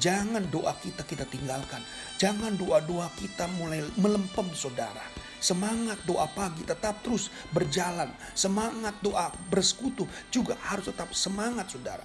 Jangan 0.00 0.48
doa 0.48 0.72
kita 0.76 1.04
kita 1.04 1.24
tinggalkan. 1.28 1.80
Jangan 2.16 2.56
doa-doa 2.56 3.08
kita 3.16 3.48
mulai 3.56 3.84
melempem 3.96 4.48
saudara. 4.56 5.02
Semangat 5.40 5.96
doa 6.04 6.28
pagi 6.28 6.64
tetap 6.64 7.00
terus 7.00 7.32
berjalan. 7.52 8.12
Semangat 8.36 8.96
doa 9.00 9.32
bersekutu 9.48 10.04
juga 10.28 10.56
harus 10.68 10.88
tetap 10.88 11.12
semangat 11.16 11.72
saudara. 11.72 12.04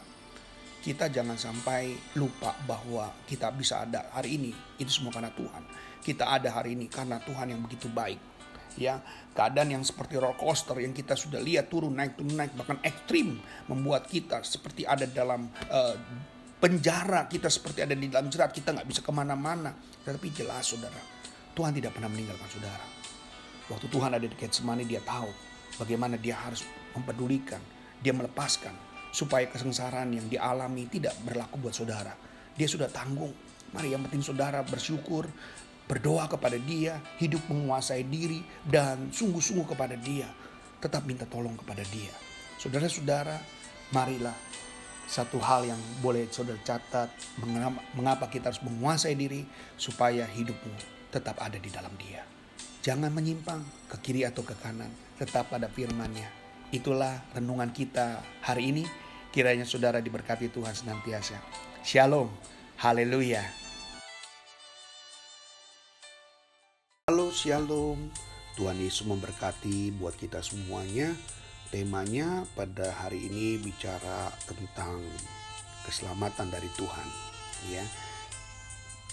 Kita 0.80 1.12
jangan 1.12 1.36
sampai 1.36 2.16
lupa 2.16 2.56
bahwa 2.64 3.12
kita 3.28 3.52
bisa 3.52 3.84
ada 3.84 4.08
hari 4.16 4.40
ini. 4.40 4.52
Itu 4.80 4.92
semua 4.92 5.12
karena 5.12 5.36
Tuhan. 5.36 5.64
Kita 6.00 6.32
ada 6.32 6.54
hari 6.56 6.80
ini 6.80 6.88
karena 6.88 7.20
Tuhan 7.20 7.52
yang 7.52 7.60
begitu 7.60 7.92
baik 7.92 8.35
ya. 8.78 9.02
Keadaan 9.36 9.76
yang 9.76 9.84
seperti 9.84 10.16
roller 10.16 10.38
coaster 10.40 10.80
yang 10.80 10.96
kita 10.96 11.16
sudah 11.18 11.40
lihat 11.44 11.68
turun 11.68 11.96
naik 11.96 12.16
turun 12.16 12.36
naik 12.36 12.56
bahkan 12.56 12.80
ekstrim 12.84 13.40
membuat 13.68 14.08
kita 14.08 14.40
seperti 14.46 14.88
ada 14.88 15.04
dalam 15.08 15.52
uh, 15.72 15.96
penjara 16.60 17.28
kita 17.28 17.52
seperti 17.52 17.84
ada 17.84 17.94
di 17.94 18.08
dalam 18.08 18.32
jerat 18.32 18.56
kita 18.56 18.72
nggak 18.72 18.88
bisa 18.88 19.02
ke 19.04 19.12
mana-mana. 19.12 19.76
Tetapi 20.04 20.28
jelas 20.32 20.64
saudara 20.70 21.00
Tuhan 21.56 21.72
tidak 21.72 21.96
pernah 21.96 22.12
meninggalkan 22.12 22.50
saudara. 22.52 22.86
Waktu 23.72 23.88
Tuhan 23.90 24.12
ada 24.14 24.26
di 24.28 24.36
Getsemani 24.36 24.84
dia 24.86 25.02
tahu 25.02 25.32
bagaimana 25.82 26.20
dia 26.20 26.38
harus 26.38 26.62
mempedulikan 26.94 27.60
dia 28.04 28.14
melepaskan 28.14 28.76
supaya 29.10 29.48
kesengsaraan 29.48 30.12
yang 30.12 30.28
dialami 30.28 30.92
tidak 30.92 31.16
berlaku 31.24 31.58
buat 31.58 31.74
saudara. 31.74 32.12
Dia 32.54 32.68
sudah 32.68 32.92
tanggung. 32.92 33.32
Mari 33.72 33.96
yang 33.96 34.04
penting 34.08 34.22
saudara 34.22 34.62
bersyukur 34.62 35.26
berdoa 35.86 36.26
kepada 36.26 36.58
Dia, 36.58 36.98
hidup 37.22 37.46
menguasai 37.50 38.06
diri, 38.06 38.42
dan 38.66 39.14
sungguh-sungguh 39.14 39.78
kepada 39.78 39.94
Dia. 39.98 40.30
Tetap 40.82 41.06
minta 41.06 41.30
tolong 41.30 41.54
kepada 41.58 41.86
Dia. 41.90 42.14
Saudara-saudara, 42.58 43.38
marilah 43.94 44.34
satu 45.06 45.38
hal 45.38 45.70
yang 45.70 45.82
boleh 46.02 46.26
saudara 46.34 46.58
catat, 46.66 47.14
mengapa 47.94 48.26
kita 48.26 48.50
harus 48.50 48.62
menguasai 48.66 49.14
diri, 49.14 49.46
supaya 49.78 50.26
hidupmu 50.26 50.74
tetap 51.14 51.38
ada 51.38 51.62
di 51.62 51.70
dalam 51.70 51.94
Dia. 52.02 52.26
Jangan 52.82 53.10
menyimpang 53.14 53.90
ke 53.90 53.98
kiri 54.02 54.26
atau 54.26 54.46
ke 54.46 54.54
kanan, 54.58 54.90
tetap 55.18 55.50
pada 55.50 55.70
firman-Nya. 55.70 56.30
Itulah 56.74 57.22
renungan 57.34 57.70
kita 57.74 58.22
hari 58.42 58.74
ini. 58.74 58.84
Kiranya 59.34 59.66
saudara 59.66 60.02
diberkati 60.02 60.50
Tuhan 60.54 60.74
senantiasa. 60.74 61.38
Shalom. 61.82 62.30
Haleluya. 62.82 63.65
Shalom, 67.36 68.00
Tuhan 68.56 68.80
Yesus 68.80 69.04
memberkati 69.04 69.92
buat 70.00 70.16
kita 70.16 70.40
semuanya. 70.40 71.12
Temanya 71.68 72.48
pada 72.56 72.96
hari 72.96 73.28
ini 73.28 73.60
bicara 73.60 74.32
tentang 74.48 75.04
keselamatan 75.84 76.48
dari 76.48 76.72
Tuhan. 76.80 77.08
Ya, 77.68 77.84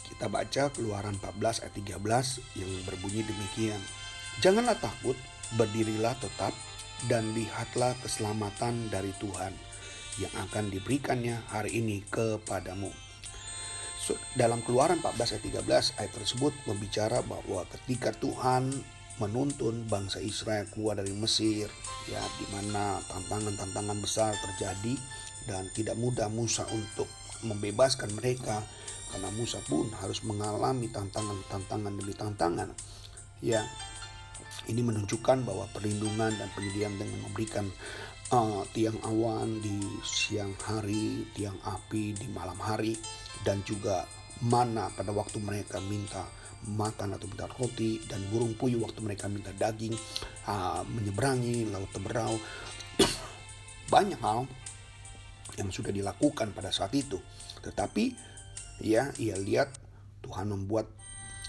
kita 0.07 0.31
baca 0.31 0.71
Keluaran 0.71 1.19
14 1.19 1.67
ayat 1.67 1.75
13 1.75 2.62
yang 2.62 2.71
berbunyi 2.87 3.26
demikian. 3.26 3.83
Janganlah 4.38 4.79
takut, 4.79 5.19
berdirilah 5.59 6.14
tetap 6.23 6.55
dan 7.11 7.26
lihatlah 7.35 7.99
keselamatan 8.07 8.87
dari 8.87 9.11
Tuhan 9.19 9.50
yang 10.23 10.31
akan 10.47 10.71
diberikannya 10.71 11.43
hari 11.50 11.83
ini 11.83 12.07
kepadamu 12.07 13.12
dalam 14.35 14.61
keluaran 14.66 14.99
14 14.99 15.38
ayat 15.38 15.44
13 15.62 15.99
ayat 16.00 16.12
tersebut 16.12 16.52
membicara 16.66 17.23
bahwa 17.23 17.62
ketika 17.71 18.11
Tuhan 18.18 18.75
menuntun 19.21 19.87
bangsa 19.87 20.18
Israel 20.18 20.66
keluar 20.73 20.99
dari 20.99 21.14
Mesir 21.14 21.71
ya 22.11 22.23
di 22.40 22.47
mana 22.50 22.99
tantangan-tantangan 23.06 23.99
besar 24.02 24.35
terjadi 24.35 24.99
dan 25.47 25.68
tidak 25.76 25.94
mudah 25.99 26.26
Musa 26.26 26.66
untuk 26.75 27.06
membebaskan 27.47 28.11
mereka 28.18 28.62
karena 29.12 29.28
Musa 29.37 29.61
pun 29.68 29.92
harus 30.00 30.25
mengalami 30.25 30.88
tantangan-tantangan 30.88 31.92
demi 31.92 32.14
tantangan. 32.16 32.73
Ya, 33.44 33.61
ini 34.71 34.80
menunjukkan 34.80 35.44
bahwa 35.44 35.68
perlindungan 35.75 36.32
dan 36.32 36.49
penyediaan 36.56 36.97
dengan 36.97 37.21
memberikan 37.28 37.66
uh, 38.32 38.64
tiang 38.73 38.97
awan 39.04 39.61
di 39.61 39.76
siang 40.00 40.56
hari, 40.64 41.28
tiang 41.37 41.59
api 41.61 42.16
di 42.16 42.26
malam 42.32 42.56
hari, 42.56 42.97
dan 43.43 43.63
juga 43.67 44.07
mana 44.43 44.91
pada 44.91 45.15
waktu 45.15 45.39
mereka 45.39 45.79
minta 45.79 46.27
makan 46.63 47.19
atau 47.19 47.27
minta 47.27 47.51
roti 47.59 47.99
dan 48.07 48.23
burung 48.31 48.55
puyuh 48.55 48.83
waktu 48.83 49.03
mereka 49.03 49.27
minta 49.27 49.51
daging 49.51 49.95
uh, 50.47 50.83
menyeberangi 50.87 51.67
laut 51.71 51.91
Teberau. 51.91 52.39
Banyak 53.93 54.21
hal 54.23 54.47
yang 55.59 55.71
sudah 55.71 55.91
dilakukan 55.91 56.55
pada 56.55 56.71
saat 56.71 56.95
itu. 56.95 57.19
Tetapi 57.63 58.15
ya 58.83 59.11
ia 59.19 59.37
lihat 59.39 59.75
Tuhan 60.23 60.55
membuat 60.55 60.87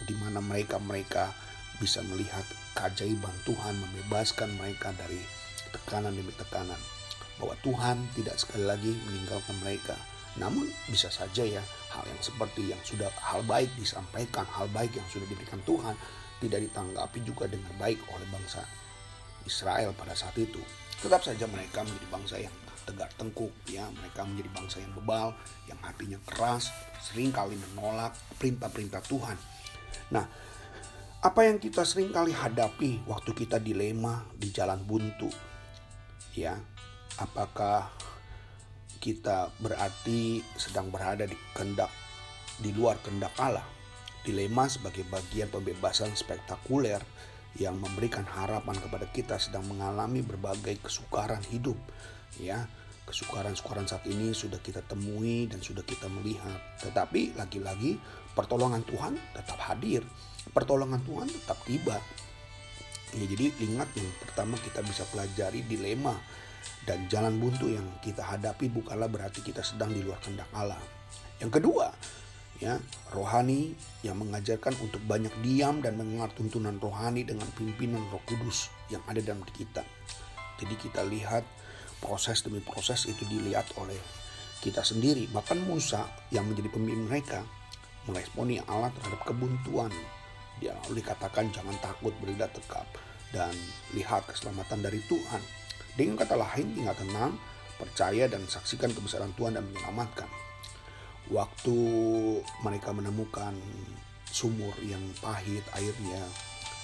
di 0.09 0.17
mana 0.17 0.41
mereka 0.41 0.81
mereka 0.81 1.29
bisa 1.77 2.01
melihat 2.05 2.43
keajaiban 2.73 3.33
Tuhan 3.45 3.77
membebaskan 3.77 4.49
mereka 4.57 4.93
dari 4.97 5.21
tekanan 5.69 6.13
demi 6.13 6.33
tekanan. 6.33 6.77
Bahwa 7.37 7.53
Tuhan 7.65 8.01
tidak 8.17 8.37
sekali 8.37 8.65
lagi 8.65 8.93
meninggalkan 9.09 9.57
mereka 9.61 9.97
namun 10.41 10.65
bisa 10.89 11.13
saja 11.13 11.45
ya 11.45 11.61
hal 11.93 12.03
yang 12.09 12.21
seperti 12.21 12.73
yang 12.73 12.81
sudah 12.81 13.09
hal 13.21 13.45
baik 13.45 13.69
disampaikan, 13.77 14.45
hal 14.49 14.65
baik 14.73 14.97
yang 14.97 15.05
sudah 15.13 15.29
diberikan 15.29 15.61
Tuhan 15.61 15.93
tidak 16.41 16.59
ditanggapi 16.69 17.19
juga 17.23 17.45
dengan 17.47 17.71
baik 17.77 18.01
oleh 18.11 18.27
bangsa 18.33 18.65
Israel 19.45 19.93
pada 19.93 20.17
saat 20.17 20.35
itu. 20.35 20.59
Tetap 20.99 21.21
saja 21.21 21.45
mereka 21.47 21.85
menjadi 21.85 22.07
bangsa 22.09 22.35
yang 22.41 22.55
tegar 22.83 23.07
tengkuk 23.15 23.51
ya, 23.69 23.87
mereka 23.95 24.27
menjadi 24.27 24.49
bangsa 24.51 24.77
yang 24.83 24.91
bebal, 24.97 25.31
yang 25.71 25.79
hatinya 25.79 26.19
keras, 26.27 26.67
sering 26.99 27.31
kali 27.31 27.55
menolak 27.55 28.11
perintah-perintah 28.39 28.99
Tuhan. 29.07 29.37
Nah, 30.11 30.25
apa 31.23 31.41
yang 31.47 31.63
kita 31.63 31.87
sering 31.87 32.11
kali 32.11 32.35
hadapi 32.35 33.07
waktu 33.07 33.31
kita 33.31 33.61
dilema 33.63 34.27
di 34.35 34.51
jalan 34.51 34.83
buntu? 34.83 35.31
Ya, 36.35 36.59
apakah 37.15 37.87
kita 39.03 39.51
berarti 39.59 40.39
sedang 40.55 40.87
berada 40.87 41.27
di 41.27 41.35
kendak 41.51 41.91
di 42.55 42.71
luar 42.71 42.95
kendak 43.03 43.35
Allah. 43.35 43.67
Dilema 44.23 44.71
sebagai 44.71 45.03
bagian 45.11 45.51
pembebasan 45.51 46.15
spektakuler 46.15 47.03
yang 47.59 47.75
memberikan 47.75 48.23
harapan 48.23 48.79
kepada 48.79 49.03
kita 49.11 49.35
sedang 49.35 49.67
mengalami 49.67 50.23
berbagai 50.23 50.79
kesukaran 50.79 51.43
hidup. 51.51 51.75
Ya, 52.39 52.71
kesukaran-kesukaran 53.03 53.83
saat 53.83 54.07
ini 54.07 54.31
sudah 54.31 54.63
kita 54.63 54.79
temui 54.87 55.51
dan 55.51 55.59
sudah 55.59 55.83
kita 55.83 56.07
melihat. 56.07 56.55
Tetapi 56.79 57.35
lagi-lagi 57.35 57.99
pertolongan 58.31 58.87
Tuhan 58.87 59.19
tetap 59.35 59.59
hadir. 59.67 60.07
Pertolongan 60.55 61.03
Tuhan 61.03 61.27
tetap 61.27 61.59
tiba. 61.67 61.99
Ya, 63.11 63.27
jadi 63.27 63.51
ingat 63.59 63.91
yang 63.99 64.09
pertama 64.23 64.55
kita 64.63 64.79
bisa 64.87 65.03
pelajari 65.11 65.67
dilema 65.67 66.15
dan 66.83 67.07
jalan 67.07 67.39
buntu 67.39 67.71
yang 67.71 67.87
kita 68.03 68.23
hadapi 68.23 68.67
bukanlah 68.67 69.07
berarti 69.07 69.39
kita 69.39 69.63
sedang 69.63 69.91
di 69.91 70.03
luar 70.03 70.19
kehendak 70.19 70.47
Allah. 70.51 70.79
Yang 71.39 71.59
kedua, 71.59 71.87
ya, 72.59 72.79
rohani 73.11 73.75
yang 74.03 74.19
mengajarkan 74.19 74.75
untuk 74.83 74.99
banyak 75.03 75.31
diam 75.43 75.79
dan 75.79 75.95
mendengar 75.95 76.31
tuntunan 76.35 76.75
rohani 76.79 77.23
dengan 77.23 77.47
pimpinan 77.55 78.03
Roh 78.11 78.23
Kudus 78.27 78.71
yang 78.91 79.03
ada 79.07 79.19
dalam 79.23 79.43
kita. 79.55 79.83
Jadi 80.59 80.75
kita 80.79 81.03
lihat 81.07 81.43
proses 82.03 82.43
demi 82.43 82.59
proses 82.59 83.07
itu 83.07 83.23
dilihat 83.27 83.67
oleh 83.79 83.97
kita 84.59 84.83
sendiri. 84.83 85.27
Bahkan 85.31 85.67
Musa 85.67 86.07
yang 86.31 86.47
menjadi 86.47 86.71
pemimpin 86.71 87.07
mereka 87.07 87.39
meresponi 88.07 88.59
Allah 88.67 88.91
terhadap 88.99 89.23
kebuntuan. 89.27 89.91
Dia 90.59 90.75
dikatakan 90.87 91.51
jangan 91.51 91.75
takut 91.83 92.15
berilah 92.23 92.47
tekap 92.51 92.87
dan 93.33 93.51
lihat 93.97 94.23
keselamatan 94.29 94.85
dari 94.85 95.01
Tuhan 95.09 95.41
dengan 95.93 96.17
kata 96.17 96.33
lain, 96.33 96.73
tinggal 96.73 96.97
tenang, 96.97 97.37
percaya 97.77 98.25
dan 98.25 98.45
saksikan 98.49 98.89
kebesaran 98.93 99.33
Tuhan 99.37 99.57
dan 99.57 99.65
menyelamatkan. 99.69 100.29
Waktu 101.29 101.77
mereka 102.65 102.91
menemukan 102.91 103.55
sumur 104.27 104.73
yang 104.81 105.01
pahit 105.21 105.63
airnya, 105.77 106.23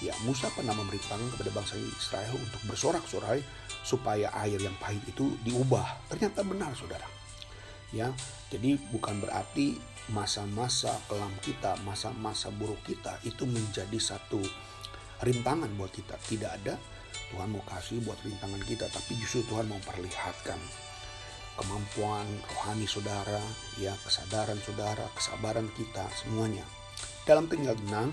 ya 0.00 0.14
Musa 0.24 0.48
pernah 0.54 0.72
memberitakan 0.72 1.34
kepada 1.36 1.50
bangsa 1.52 1.74
Israel 1.76 2.38
untuk 2.38 2.62
bersorak-sorai 2.70 3.42
supaya 3.82 4.32
air 4.46 4.62
yang 4.62 4.74
pahit 4.78 5.02
itu 5.10 5.34
diubah. 5.42 6.06
Ternyata 6.08 6.46
benar, 6.46 6.72
saudara. 6.78 7.04
Ya, 7.90 8.14
jadi 8.54 8.78
bukan 8.94 9.18
berarti 9.18 9.74
masa-masa 10.14 10.94
kelam 11.10 11.34
kita, 11.42 11.74
masa-masa 11.82 12.46
buruk 12.54 12.78
kita 12.86 13.18
itu 13.26 13.42
menjadi 13.42 13.98
satu 13.98 14.38
rintangan 15.26 15.68
buat 15.74 15.90
kita. 15.90 16.14
Tidak 16.16 16.50
ada 16.62 16.78
Tuhan 17.30 17.48
mau 17.50 17.62
kasih 17.66 18.02
buat 18.02 18.18
rintangan 18.26 18.62
kita, 18.66 18.90
tapi 18.90 19.14
justru 19.18 19.46
Tuhan 19.46 19.70
mau 19.70 19.78
perlihatkan 19.86 20.58
kemampuan 21.60 22.26
rohani 22.56 22.88
saudara, 22.88 23.40
ya 23.76 23.92
kesadaran 24.00 24.58
saudara, 24.64 25.04
kesabaran 25.14 25.68
kita 25.76 26.08
semuanya. 26.16 26.64
Dalam 27.28 27.46
tinggal 27.46 27.76
tenang, 27.76 28.10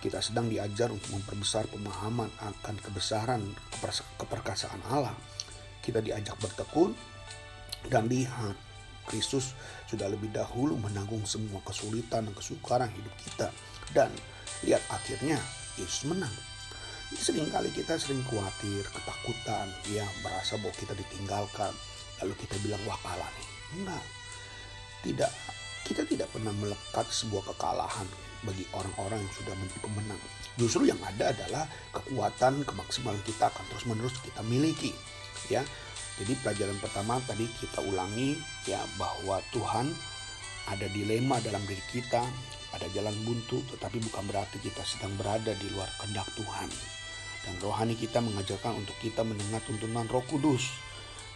kita 0.00 0.18
sedang 0.20 0.48
diajar 0.48 0.88
untuk 0.90 1.12
memperbesar 1.14 1.68
pemahaman 1.68 2.28
akan 2.40 2.76
kebesaran 2.80 3.42
keperkasaan 4.18 4.80
Allah. 4.92 5.14
Kita 5.84 6.02
diajak 6.02 6.34
bertekun 6.42 6.96
dan 7.86 8.10
lihat 8.10 8.58
Kristus 9.06 9.54
sudah 9.86 10.10
lebih 10.10 10.34
dahulu 10.34 10.74
menanggung 10.74 11.22
semua 11.22 11.62
kesulitan 11.62 12.26
dan 12.26 12.34
kesukaran 12.34 12.90
hidup 12.90 13.14
kita. 13.22 13.48
Dan 13.94 14.10
lihat 14.66 14.82
akhirnya 14.90 15.38
Yesus 15.78 16.10
menang. 16.10 16.32
Sering 17.14 17.46
kali 17.54 17.70
kita 17.70 17.94
sering 17.94 18.26
khawatir, 18.26 18.82
ketakutan, 18.90 19.70
ya 19.94 20.02
merasa 20.26 20.58
bahwa 20.58 20.74
kita 20.74 20.98
ditinggalkan. 20.98 21.70
Lalu 22.18 22.34
kita 22.42 22.58
bilang 22.66 22.82
wah 22.82 22.98
kalah 22.98 23.30
nih. 23.30 23.48
Enggak. 23.78 24.04
Tidak. 25.06 25.32
Kita 25.86 26.02
tidak 26.02 26.28
pernah 26.34 26.50
melekat 26.50 27.06
sebuah 27.06 27.46
kekalahan 27.54 28.08
bagi 28.42 28.66
orang-orang 28.74 29.22
yang 29.22 29.34
sudah 29.38 29.54
menjadi 29.54 29.80
pemenang. 29.86 30.22
Justru 30.58 30.90
yang 30.90 30.98
ada 31.06 31.30
adalah 31.30 31.64
kekuatan, 31.94 32.66
kemaksimalan 32.66 33.22
kita 33.22 33.54
akan 33.54 33.64
terus-menerus 33.70 34.18
kita 34.18 34.42
miliki. 34.42 34.90
Ya, 35.46 35.62
jadi 36.16 36.32
pelajaran 36.40 36.80
pertama 36.80 37.20
tadi 37.28 37.44
kita 37.60 37.84
ulangi 37.84 38.40
ya 38.64 38.80
bahwa 38.96 39.38
Tuhan 39.52 39.92
ada 40.66 40.86
dilema 40.90 41.38
dalam 41.44 41.62
diri 41.68 41.82
kita, 41.92 42.24
ada 42.74 42.86
jalan 42.90 43.14
buntu, 43.22 43.62
tetapi 43.76 44.02
bukan 44.10 44.24
berarti 44.26 44.58
kita 44.58 44.82
sedang 44.82 45.12
berada 45.20 45.52
di 45.54 45.68
luar 45.70 45.86
kehendak 46.00 46.26
Tuhan. 46.34 46.95
Dan 47.46 47.54
rohani 47.62 47.94
kita 47.94 48.18
mengajarkan 48.18 48.82
untuk 48.82 48.98
kita 48.98 49.22
mendengar 49.22 49.62
tuntunan 49.62 50.04
roh 50.10 50.26
kudus. 50.26 50.74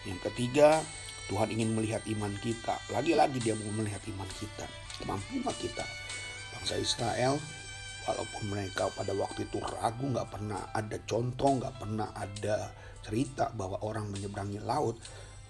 Yang 0.02 0.26
ketiga, 0.30 0.82
Tuhan 1.30 1.54
ingin 1.54 1.70
melihat 1.78 2.02
iman 2.10 2.34
kita. 2.42 2.74
Lagi-lagi 2.90 3.38
dia 3.38 3.54
mau 3.54 3.70
melihat 3.78 4.02
iman 4.10 4.26
kita. 4.34 4.66
Kemampuan 4.98 5.54
kita. 5.62 5.86
Bangsa 6.50 6.74
Israel, 6.82 7.38
walaupun 8.02 8.42
mereka 8.50 8.90
pada 8.90 9.14
waktu 9.14 9.46
itu 9.46 9.62
ragu, 9.62 10.10
nggak 10.10 10.28
pernah 10.34 10.74
ada 10.74 10.98
contoh, 11.06 11.62
nggak 11.62 11.74
pernah 11.78 12.10
ada 12.18 12.74
cerita 13.06 13.54
bahwa 13.54 13.78
orang 13.86 14.10
menyeberangi 14.10 14.58
laut. 14.66 14.98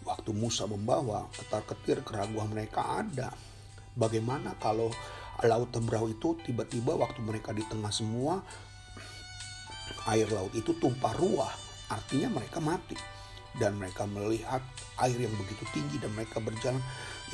Waktu 0.04 0.32
Musa 0.36 0.68
membawa 0.68 1.28
ketar-ketir 1.32 2.04
keraguan 2.04 2.52
mereka 2.52 3.00
ada. 3.00 3.32
Bagaimana 3.96 4.56
kalau 4.60 4.92
laut 5.40 5.72
Tebrau 5.72 6.08
itu 6.08 6.36
tiba-tiba 6.44 6.96
waktu 6.96 7.24
mereka 7.24 7.56
di 7.56 7.64
tengah 7.64 7.88
semua 7.88 8.44
air 10.10 10.28
laut 10.30 10.50
itu 10.52 10.74
tumpah 10.76 11.14
ruah, 11.14 11.52
artinya 11.90 12.28
mereka 12.30 12.58
mati. 12.58 12.98
Dan 13.50 13.82
mereka 13.82 14.06
melihat 14.06 14.62
air 15.02 15.18
yang 15.18 15.34
begitu 15.34 15.66
tinggi 15.74 15.98
dan 15.98 16.14
mereka 16.14 16.38
berjalan, 16.38 16.78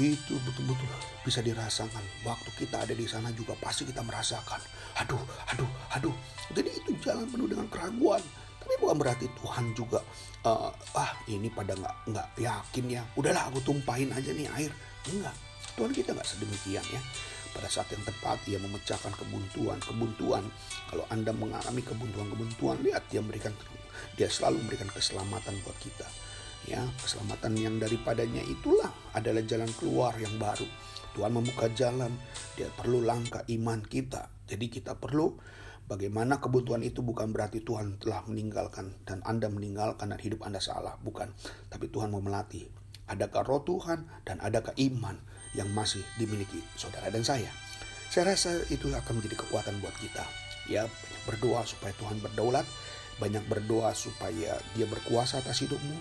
itu 0.01 0.41
betul-betul 0.49 0.89
bisa 1.21 1.45
dirasakan. 1.45 2.01
Waktu 2.25 2.51
kita 2.57 2.89
ada 2.89 2.97
di 2.97 3.05
sana 3.05 3.29
juga 3.37 3.53
pasti 3.61 3.85
kita 3.85 4.01
merasakan, 4.01 4.61
aduh, 4.97 5.21
aduh, 5.53 5.69
aduh. 5.93 6.17
Jadi 6.57 6.73
itu 6.73 6.97
jalan 7.05 7.29
penuh 7.29 7.53
dengan 7.53 7.69
keraguan. 7.69 8.25
Tapi 8.65 8.75
bukan 8.81 8.97
berarti 8.97 9.29
Tuhan 9.37 9.77
juga, 9.77 10.01
uh, 10.49 10.73
ah 10.97 11.11
ini 11.29 11.53
pada 11.53 11.77
nggak 11.77 11.97
nggak 12.09 12.29
yakin 12.41 12.85
ya. 12.97 13.03
Udahlah 13.13 13.53
aku 13.53 13.61
tumpahin 13.61 14.09
aja 14.11 14.33
nih 14.33 14.49
air. 14.57 14.73
Enggak, 15.07 15.37
Tuhan 15.77 15.93
kita 15.93 16.17
nggak 16.17 16.27
sedemikian 16.27 16.83
ya 16.91 17.01
pada 17.57 17.73
saat 17.73 17.89
yang 17.89 18.05
tepat 18.05 18.37
ia 18.45 18.61
memecahkan 18.61 19.17
kebuntuan 19.17 19.81
kebuntuan 19.81 20.45
kalau 20.93 21.09
anda 21.09 21.33
mengalami 21.33 21.81
kebuntuan-kebuntuan 21.81 22.85
lihat 22.85 23.09
dia 23.09 23.25
memberikan 23.25 23.57
dia 24.13 24.29
selalu 24.29 24.61
memberikan 24.61 24.93
keselamatan 24.93 25.57
buat 25.65 25.77
kita. 25.81 26.05
Ya 26.69 26.85
keselamatan 27.01 27.57
yang 27.57 27.81
daripadanya 27.81 28.45
itulah 28.45 28.93
adalah 29.17 29.41
jalan 29.49 29.71
keluar 29.81 30.13
yang 30.21 30.37
baru. 30.37 30.69
Tuhan 31.17 31.33
membuka 31.33 31.73
jalan 31.73 32.13
dia 32.61 32.69
perlu 32.77 33.01
langkah 33.01 33.41
iman 33.49 33.81
kita. 33.81 34.29
Jadi 34.45 34.69
kita 34.69 35.01
perlu 35.01 35.33
bagaimana 35.89 36.43
kebutuhan 36.43 36.85
itu 36.85 37.01
bukan 37.01 37.33
berarti 37.33 37.65
Tuhan 37.65 37.97
telah 38.03 38.21
meninggalkan 38.29 38.93
dan 39.09 39.25
Anda 39.25 39.49
meninggalkan 39.49 40.13
dan 40.13 40.21
hidup 40.21 40.45
Anda 40.45 40.61
salah. 40.61 41.01
Bukan. 41.01 41.33
Tapi 41.73 41.89
Tuhan 41.89 42.13
mau 42.13 42.21
melatih. 42.21 42.69
Adakah 43.07 43.43
roh 43.47 43.63
Tuhan 43.63 44.27
dan 44.27 44.43
adakah 44.43 44.75
iman 44.77 45.17
yang 45.57 45.73
masih 45.73 46.05
dimiliki 46.21 46.61
saudara 46.77 47.09
dan 47.09 47.25
saya. 47.25 47.49
Saya 48.13 48.37
rasa 48.37 48.63
itu 48.69 48.93
akan 48.93 49.19
menjadi 49.19 49.41
kekuatan 49.43 49.81
buat 49.81 49.97
kita. 49.99 50.23
Ya, 50.69 50.85
banyak 50.87 51.23
berdoa 51.27 51.65
supaya 51.65 51.97
Tuhan 51.97 52.21
berdaulat, 52.21 52.67
banyak 53.19 53.43
berdoa 53.49 53.97
supaya 53.97 54.61
Dia 54.77 54.87
berkuasa 54.87 55.41
atas 55.41 55.65
hidupmu. 55.65 55.97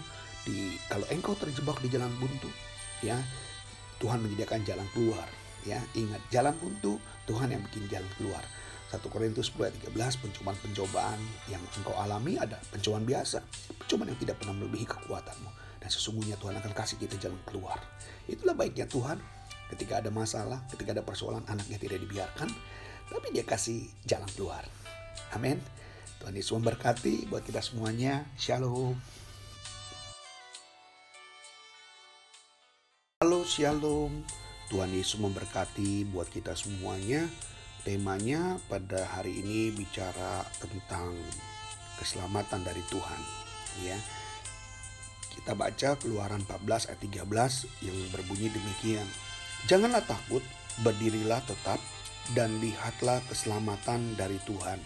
Di 0.46 0.78
kalau 0.92 1.08
engkau 1.10 1.34
terjebak 1.34 1.82
di 1.82 1.90
jalan 1.90 2.12
buntu, 2.22 2.52
ya 3.02 3.18
Tuhan 3.98 4.22
menyediakan 4.22 4.62
jalan 4.68 4.86
keluar. 4.94 5.26
Ya, 5.66 5.82
ingat 5.98 6.22
jalan 6.30 6.54
buntu 6.62 7.02
Tuhan 7.26 7.50
yang 7.50 7.66
bikin 7.66 7.90
jalan 7.90 8.10
keluar. 8.22 8.46
1 8.94 9.02
Korintus 9.10 9.50
10 9.50 9.66
ayat 9.66 9.76
13 9.82 10.22
pencobaan-pencobaan 10.22 11.20
yang 11.50 11.64
engkau 11.74 11.98
alami 11.98 12.38
ada 12.38 12.62
pencobaan 12.70 13.02
biasa, 13.02 13.42
pencobaan 13.82 14.14
yang 14.14 14.20
tidak 14.22 14.38
pernah 14.38 14.54
melebihi 14.62 14.86
kekuatanmu 14.86 15.66
dan 15.86 15.90
sesungguhnya 15.94 16.34
Tuhan 16.42 16.58
akan 16.58 16.74
kasih 16.74 16.98
kita 16.98 17.14
jalan 17.22 17.38
keluar. 17.46 17.78
Itulah 18.26 18.58
baiknya 18.58 18.90
Tuhan 18.90 19.22
ketika 19.74 20.04
ada 20.04 20.14
masalah, 20.14 20.62
ketika 20.70 20.94
ada 20.94 21.04
persoalan 21.06 21.46
anaknya 21.50 21.82
tidak 21.82 22.02
dibiarkan, 22.06 22.50
tapi 23.10 23.28
dia 23.34 23.46
kasih 23.46 23.90
jalan 24.06 24.30
keluar. 24.34 24.66
Amin. 25.34 25.58
Tuhan 26.22 26.34
Yesus 26.34 26.54
memberkati 26.58 27.30
buat 27.30 27.46
kita 27.46 27.62
semuanya. 27.62 28.26
Shalom. 28.38 28.98
Halo 33.22 33.42
Shalom. 33.46 34.26
Tuhan 34.74 34.90
Yesus 34.90 35.22
memberkati 35.22 36.10
buat 36.10 36.26
kita 36.30 36.58
semuanya. 36.58 37.30
Temanya 37.86 38.58
pada 38.66 39.06
hari 39.06 39.46
ini 39.46 39.70
bicara 39.70 40.42
tentang 40.58 41.14
keselamatan 42.02 42.66
dari 42.66 42.82
Tuhan, 42.90 43.22
ya. 43.86 43.98
Kita 45.38 45.54
baca 45.54 45.94
Keluaran 46.02 46.42
14 46.50 46.90
ayat 46.90 46.98
13 46.98 47.86
yang 47.86 47.98
berbunyi 48.10 48.50
demikian. 48.50 49.06
Janganlah 49.66 50.04
takut, 50.04 50.44
berdirilah 50.84 51.40
tetap 51.48 51.80
dan 52.36 52.60
lihatlah 52.60 53.24
keselamatan 53.32 54.20
dari 54.20 54.42
Tuhan 54.44 54.78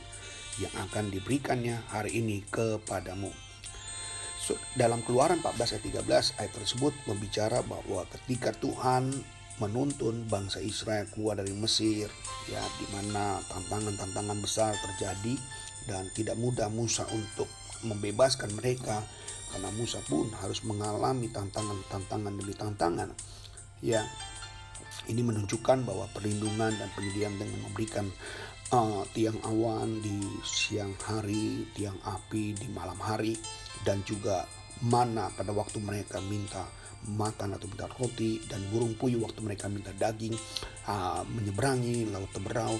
yang 0.60 0.74
akan 0.90 1.10
diberikannya 1.10 1.80
hari 1.90 2.20
ini 2.20 2.44
kepadamu. 2.52 3.32
Dalam 4.74 5.06
Keluaran 5.06 5.46
14 5.46 5.78
ayat 5.78 5.84
13 5.86 6.42
ayat 6.42 6.54
tersebut 6.58 6.94
membicara 7.06 7.62
bahwa 7.62 8.02
ketika 8.10 8.50
Tuhan 8.58 9.14
menuntun 9.62 10.26
bangsa 10.26 10.64
Israel 10.64 11.06
keluar 11.12 11.38
dari 11.38 11.54
Mesir 11.54 12.08
ya 12.48 12.64
di 12.80 12.88
mana 12.96 13.38
tantangan-tantangan 13.52 14.40
besar 14.40 14.74
terjadi 14.74 15.36
dan 15.86 16.08
tidak 16.16 16.40
mudah 16.40 16.72
Musa 16.72 17.06
untuk 17.12 17.46
membebaskan 17.84 18.56
mereka 18.56 19.04
karena 19.54 19.70
Musa 19.76 20.00
pun 20.08 20.32
harus 20.40 20.64
mengalami 20.64 21.28
tantangan-tantangan 21.30 22.34
demi 22.34 22.56
tantangan 22.56 23.12
ya 23.84 24.02
ini 25.10 25.26
menunjukkan 25.26 25.84
bahwa 25.84 26.06
perlindungan 26.14 26.72
dan 26.78 26.90
penyediaan 26.94 27.36
dengan 27.42 27.60
memberikan 27.66 28.06
uh, 28.70 29.02
tiang 29.12 29.38
awan 29.46 30.00
di 30.00 30.22
siang 30.46 30.94
hari, 31.02 31.66
tiang 31.74 31.98
api 32.06 32.54
di 32.54 32.68
malam 32.70 32.98
hari, 33.02 33.34
dan 33.82 34.06
juga 34.06 34.46
mana 34.86 35.28
pada 35.34 35.52
waktu 35.52 35.82
mereka 35.82 36.22
minta 36.24 36.64
makan 37.00 37.56
atau 37.56 37.68
minta 37.68 37.88
roti 37.88 38.44
dan 38.48 38.60
burung 38.72 38.96
puyuh 38.96 39.24
waktu 39.24 39.40
mereka 39.42 39.72
minta 39.72 39.92
daging 39.96 40.36
uh, 40.88 41.26
menyeberangi 41.26 42.08
laut 42.14 42.30
teberau. 42.32 42.78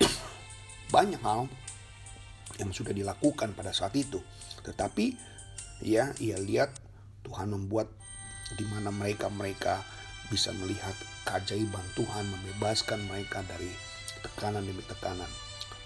Banyak 0.94 1.22
hal 1.22 1.46
yang 2.58 2.74
sudah 2.74 2.92
dilakukan 2.92 3.54
pada 3.54 3.70
saat 3.70 3.94
itu. 3.96 4.20
Tetapi 4.66 5.16
ya 5.86 6.12
ia 6.20 6.36
lihat 6.36 6.76
Tuhan 7.24 7.52
membuat 7.52 7.88
di 8.58 8.66
mana 8.66 8.90
mereka 8.90 9.30
mereka 9.30 9.80
bisa 10.28 10.50
melihat 10.56 10.94
keajaiban 11.30 11.86
Tuhan 11.94 12.26
membebaskan 12.26 13.06
mereka 13.06 13.46
dari 13.46 13.70
tekanan 14.26 14.66
demi 14.66 14.82
tekanan 14.82 15.30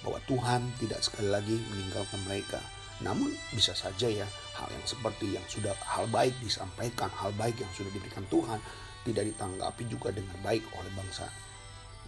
bahwa 0.01 0.17
Tuhan 0.25 0.65
tidak 0.81 1.05
sekali 1.05 1.29
lagi 1.29 1.61
meninggalkan 1.69 2.21
mereka 2.25 2.65
namun 3.05 3.37
bisa 3.53 3.77
saja 3.77 4.09
ya 4.09 4.25
hal 4.57 4.69
yang 4.71 4.87
seperti 4.87 5.35
yang 5.37 5.45
sudah 5.51 5.75
hal 5.83 6.07
baik 6.09 6.33
disampaikan, 6.39 7.11
hal 7.19 7.35
baik 7.35 7.59
yang 7.59 7.73
sudah 7.75 7.91
diberikan 7.91 8.23
Tuhan 8.31 8.57
tidak 9.05 9.29
ditanggapi 9.35 9.85
juga 9.91 10.15
dengan 10.15 10.39
baik 10.41 10.65
oleh 10.79 10.93
bangsa 10.95 11.27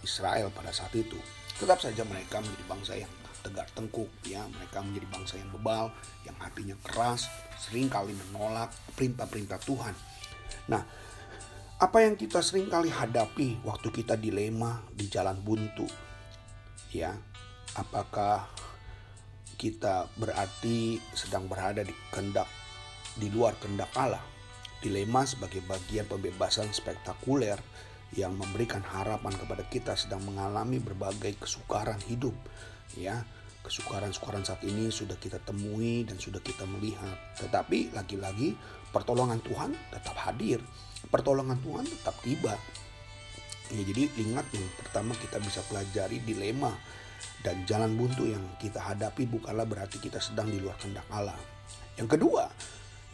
Israel 0.01 0.49
pada 0.55 0.71
saat 0.71 0.95
itu. 0.95 1.19
Tetap 1.59 1.83
saja 1.83 2.01
mereka 2.07 2.39
menjadi 2.39 2.65
bangsa 2.65 2.93
yang 2.95 3.11
tegak 3.43 3.67
tengkuk 3.75 4.09
ya, 4.25 4.47
mereka 4.49 4.81
menjadi 4.81 5.07
bangsa 5.11 5.33
yang 5.37 5.49
bebal, 5.53 5.85
yang 6.23 6.37
hatinya 6.39 6.75
keras, 6.81 7.27
sering 7.59 7.91
kali 7.91 8.15
menolak 8.15 8.71
perintah-perintah 8.95 9.59
Tuhan. 9.61 9.93
Nah, 10.71 10.81
apa 11.77 12.01
yang 12.01 12.17
kita 12.17 12.41
sering 12.41 12.73
kali 12.73 12.89
hadapi 12.89 13.61
waktu 13.61 13.93
kita 13.93 14.17
dilema 14.17 14.81
di 14.89 15.05
jalan 15.13 15.37
buntu? 15.45 15.85
Ya, 16.89 17.13
apakah 17.77 18.49
kita 19.61 20.09
berarti 20.17 20.97
sedang 21.13 21.45
berada 21.45 21.85
di 21.85 21.93
kendak 22.09 22.49
di 23.13 23.29
luar 23.29 23.53
kendak 23.61 23.93
Allah. 23.93 24.21
Dilema 24.81 25.21
sebagai 25.25 25.61
bagian 25.69 26.09
pembebasan 26.09 26.69
spektakuler 26.73 27.61
yang 28.17 28.33
memberikan 28.33 28.81
harapan 28.81 29.33
kepada 29.37 29.61
kita 29.69 29.93
sedang 29.93 30.25
mengalami 30.25 30.81
berbagai 30.81 31.37
kesukaran 31.37 32.01
hidup. 32.09 32.33
Ya, 32.97 33.21
kesukaran-kesukaran 33.67 34.47
saat 34.47 34.63
ini 34.63 34.87
sudah 34.87 35.19
kita 35.19 35.43
temui 35.43 36.07
dan 36.07 36.15
sudah 36.15 36.39
kita 36.39 36.63
melihat. 36.63 37.19
Tetapi 37.35 37.91
lagi-lagi 37.91 38.55
pertolongan 38.95 39.43
Tuhan 39.43 39.75
tetap 39.91 40.15
hadir. 40.23 40.63
Pertolongan 41.11 41.59
Tuhan 41.59 41.85
tetap 41.85 42.15
tiba. 42.23 42.55
Ya, 43.67 43.83
jadi 43.83 44.07
ingat 44.15 44.47
yang 44.55 44.67
pertama 44.79 45.11
kita 45.19 45.43
bisa 45.43 45.59
pelajari 45.67 46.23
dilema 46.23 46.71
dan 47.43 47.67
jalan 47.67 47.99
buntu 47.99 48.23
yang 48.23 48.41
kita 48.63 48.79
hadapi 48.79 49.27
bukanlah 49.27 49.67
berarti 49.67 49.99
kita 49.99 50.23
sedang 50.23 50.47
di 50.47 50.63
luar 50.63 50.79
kehendak 50.79 51.03
Allah. 51.11 51.35
Yang 51.99 52.15
kedua, 52.15 52.47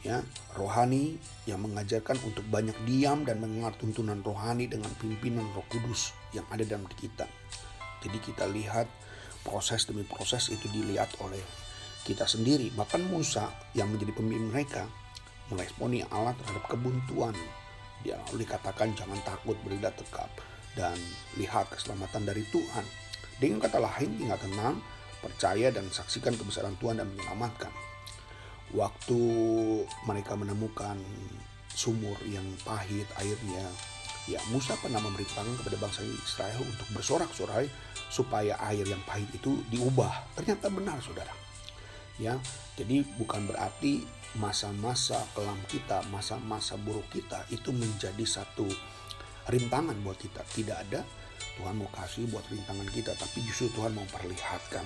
ya, 0.06 0.22
rohani 0.54 1.18
yang 1.50 1.64
mengajarkan 1.64 2.22
untuk 2.22 2.46
banyak 2.54 2.76
diam 2.86 3.26
dan 3.26 3.42
mendengar 3.42 3.74
tuntunan 3.80 4.22
rohani 4.22 4.70
dengan 4.70 4.92
pimpinan 5.02 5.48
Roh 5.58 5.66
Kudus 5.72 6.14
yang 6.36 6.46
ada 6.54 6.62
dalam 6.62 6.86
kita. 6.94 7.26
Jadi 8.04 8.18
kita 8.20 8.46
lihat 8.52 8.86
proses 9.44 9.86
demi 9.86 10.08
proses 10.08 10.50
itu 10.50 10.66
dilihat 10.72 11.14
oleh 11.20 11.40
kita 12.04 12.28
sendiri. 12.28 12.72
Bahkan 12.74 13.12
Musa 13.12 13.52
yang 13.76 13.92
menjadi 13.92 14.16
pemimpin 14.16 14.52
mereka 14.52 14.84
meresponi 15.52 16.04
Allah 16.12 16.36
terhadap 16.40 16.64
kebuntuan. 16.68 17.36
Dia 18.04 18.20
dikatakan 18.32 18.96
jangan 18.96 19.20
takut, 19.24 19.56
berilah 19.64 19.92
tekap 19.96 20.28
dan 20.76 20.96
lihat 21.40 21.72
keselamatan 21.72 22.28
dari 22.28 22.44
Tuhan. 22.52 22.84
Dengan 23.40 23.64
kata 23.64 23.80
lain, 23.80 24.20
tinggal 24.20 24.40
tenang, 24.40 24.76
percaya 25.24 25.72
dan 25.72 25.88
saksikan 25.88 26.36
kebesaran 26.36 26.76
Tuhan 26.80 27.00
dan 27.00 27.08
menyelamatkan. 27.12 27.72
Waktu 28.74 29.22
mereka 30.10 30.34
menemukan 30.34 30.98
sumur 31.72 32.18
yang 32.28 32.46
pahit 32.66 33.06
airnya, 33.22 33.66
ya 34.30 34.40
Musa 34.52 34.80
pernah 34.80 35.04
memberitakan 35.04 35.60
kepada 35.60 35.78
bangsa 35.80 36.02
Israel 36.04 36.64
untuk 36.64 36.88
bersorak-sorai 36.96 37.68
supaya 38.08 38.56
air 38.72 38.88
yang 38.88 39.02
pahit 39.04 39.28
itu 39.36 39.60
diubah. 39.74 40.32
Ternyata 40.38 40.70
benar, 40.72 40.98
saudara. 41.04 41.34
Ya, 42.22 42.38
jadi 42.78 43.02
bukan 43.18 43.50
berarti 43.50 44.06
masa-masa 44.38 45.18
kelam 45.34 45.58
kita, 45.66 46.06
masa-masa 46.14 46.78
buruk 46.78 47.10
kita 47.10 47.42
itu 47.50 47.74
menjadi 47.74 48.26
satu 48.26 48.70
rintangan 49.50 49.98
buat 50.06 50.18
kita. 50.22 50.46
Tidak 50.46 50.78
ada 50.78 51.02
Tuhan 51.58 51.78
mau 51.78 51.90
kasih 51.94 52.30
buat 52.30 52.46
rintangan 52.50 52.90
kita, 52.90 53.14
tapi 53.14 53.46
justru 53.46 53.70
Tuhan 53.78 53.94
mau 53.94 54.06
perlihatkan 54.10 54.86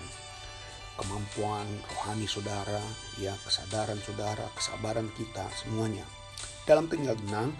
kemampuan 0.98 1.68
rohani 1.94 2.26
saudara, 2.26 2.82
ya 3.22 3.32
kesadaran 3.46 4.02
saudara, 4.02 4.44
kesabaran 4.58 5.08
kita 5.16 5.46
semuanya. 5.56 6.04
Dalam 6.68 6.90
tinggal 6.92 7.16
tenang, 7.16 7.54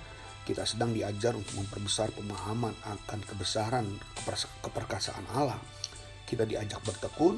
kita 0.48 0.64
sedang 0.64 0.96
diajar 0.96 1.36
untuk 1.36 1.60
memperbesar 1.60 2.08
pemahaman 2.16 2.72
akan 2.88 3.20
kebesaran 3.28 3.84
keperkasaan 4.64 5.28
Allah. 5.36 5.60
Kita 6.24 6.48
diajak 6.48 6.80
bertekun 6.88 7.36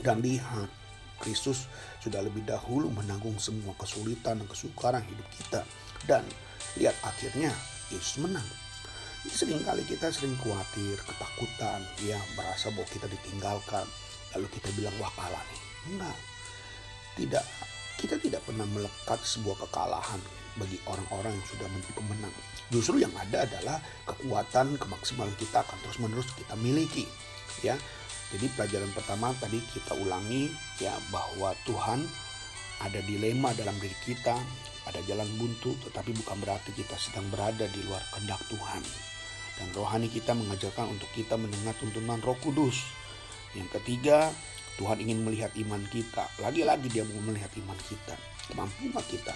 dan 0.00 0.24
lihat 0.24 0.72
Kristus 1.20 1.68
sudah 2.00 2.24
lebih 2.24 2.48
dahulu 2.48 2.88
menanggung 2.88 3.36
semua 3.36 3.76
kesulitan 3.76 4.40
dan 4.40 4.48
kesukaran 4.48 5.04
hidup 5.04 5.28
kita. 5.36 5.60
Dan 6.08 6.24
lihat 6.80 6.96
akhirnya 7.04 7.52
Yesus 7.92 8.16
menang 8.24 8.48
sering 9.30 9.58
kali 9.66 9.82
kita 9.82 10.06
sering 10.14 10.38
khawatir, 10.38 10.98
ketakutan, 11.02 11.82
ya 12.06 12.18
merasa 12.38 12.70
bahwa 12.70 12.86
kita 12.86 13.10
ditinggalkan. 13.10 13.86
Lalu 14.34 14.46
kita 14.54 14.68
bilang 14.78 14.94
wah 15.02 15.10
kalah 15.18 15.42
nih. 15.50 15.62
Enggak. 15.94 16.18
Tidak. 17.16 17.46
Kita 17.96 18.20
tidak 18.20 18.44
pernah 18.44 18.68
melekat 18.68 19.20
sebuah 19.24 19.66
kekalahan 19.66 20.20
bagi 20.60 20.76
orang-orang 20.88 21.32
yang 21.36 21.46
sudah 21.48 21.68
menjadi 21.68 21.92
pemenang. 21.96 22.34
Justru 22.68 23.00
yang 23.00 23.14
ada 23.16 23.46
adalah 23.46 23.78
kekuatan, 24.04 24.76
kemaksimalan 24.76 25.32
kita 25.40 25.62
akan 25.62 25.76
terus-menerus 25.86 26.28
kita 26.36 26.54
miliki. 26.60 27.08
Ya. 27.64 27.78
Jadi 28.34 28.50
pelajaran 28.58 28.90
pertama 28.90 29.30
tadi 29.38 29.62
kita 29.70 29.94
ulangi 29.94 30.50
ya 30.82 30.90
bahwa 31.14 31.54
Tuhan 31.62 32.02
ada 32.82 33.00
dilema 33.06 33.54
dalam 33.54 33.78
diri 33.78 33.94
kita, 34.02 34.34
ada 34.84 35.00
jalan 35.06 35.30
buntu, 35.38 35.78
tetapi 35.86 36.10
bukan 36.20 36.36
berarti 36.42 36.74
kita 36.74 36.98
sedang 36.98 37.24
berada 37.30 37.64
di 37.70 37.80
luar 37.86 38.02
kehendak 38.12 38.42
Tuhan. 38.50 38.82
Dan 39.56 39.72
rohani 39.72 40.12
kita 40.12 40.36
mengajarkan 40.36 40.92
untuk 40.92 41.08
kita 41.16 41.38
mendengar 41.40 41.72
tuntunan 41.80 42.20
Roh 42.20 42.36
Kudus. 42.44 42.84
Yang 43.56 43.80
ketiga, 43.80 44.28
Tuhan 44.76 45.00
ingin 45.00 45.24
melihat 45.24 45.52
iman 45.56 45.80
kita. 45.88 46.28
Lagi-lagi 46.44 46.92
dia 46.92 47.04
mau 47.08 47.20
melihat 47.24 47.48
iman 47.64 47.78
kita, 47.80 48.14
kemampuan 48.52 49.04
kita. 49.08 49.32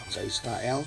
Bangsa 0.00 0.24
Israel, 0.24 0.80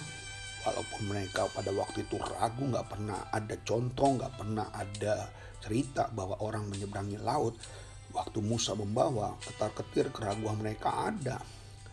walaupun 0.65 1.02
mereka 1.06 1.45
pada 1.54 1.69
waktu 1.69 2.02
itu 2.02 2.17
ragu, 2.17 2.65
nggak 2.65 2.89
pernah 2.89 3.30
ada 3.30 3.56
contoh, 3.62 4.17
nggak 4.17 4.34
pernah 4.41 4.74
ada 4.74 5.30
cerita 5.62 6.10
bahwa 6.10 6.41
orang 6.41 6.65
menyeberangi 6.65 7.21
laut. 7.21 7.54
Waktu 8.10 8.41
Musa 8.41 8.74
membawa 8.74 9.38
ketar-ketir 9.43 10.10
keraguan 10.10 10.58
mereka 10.58 11.13
ada. 11.13 11.38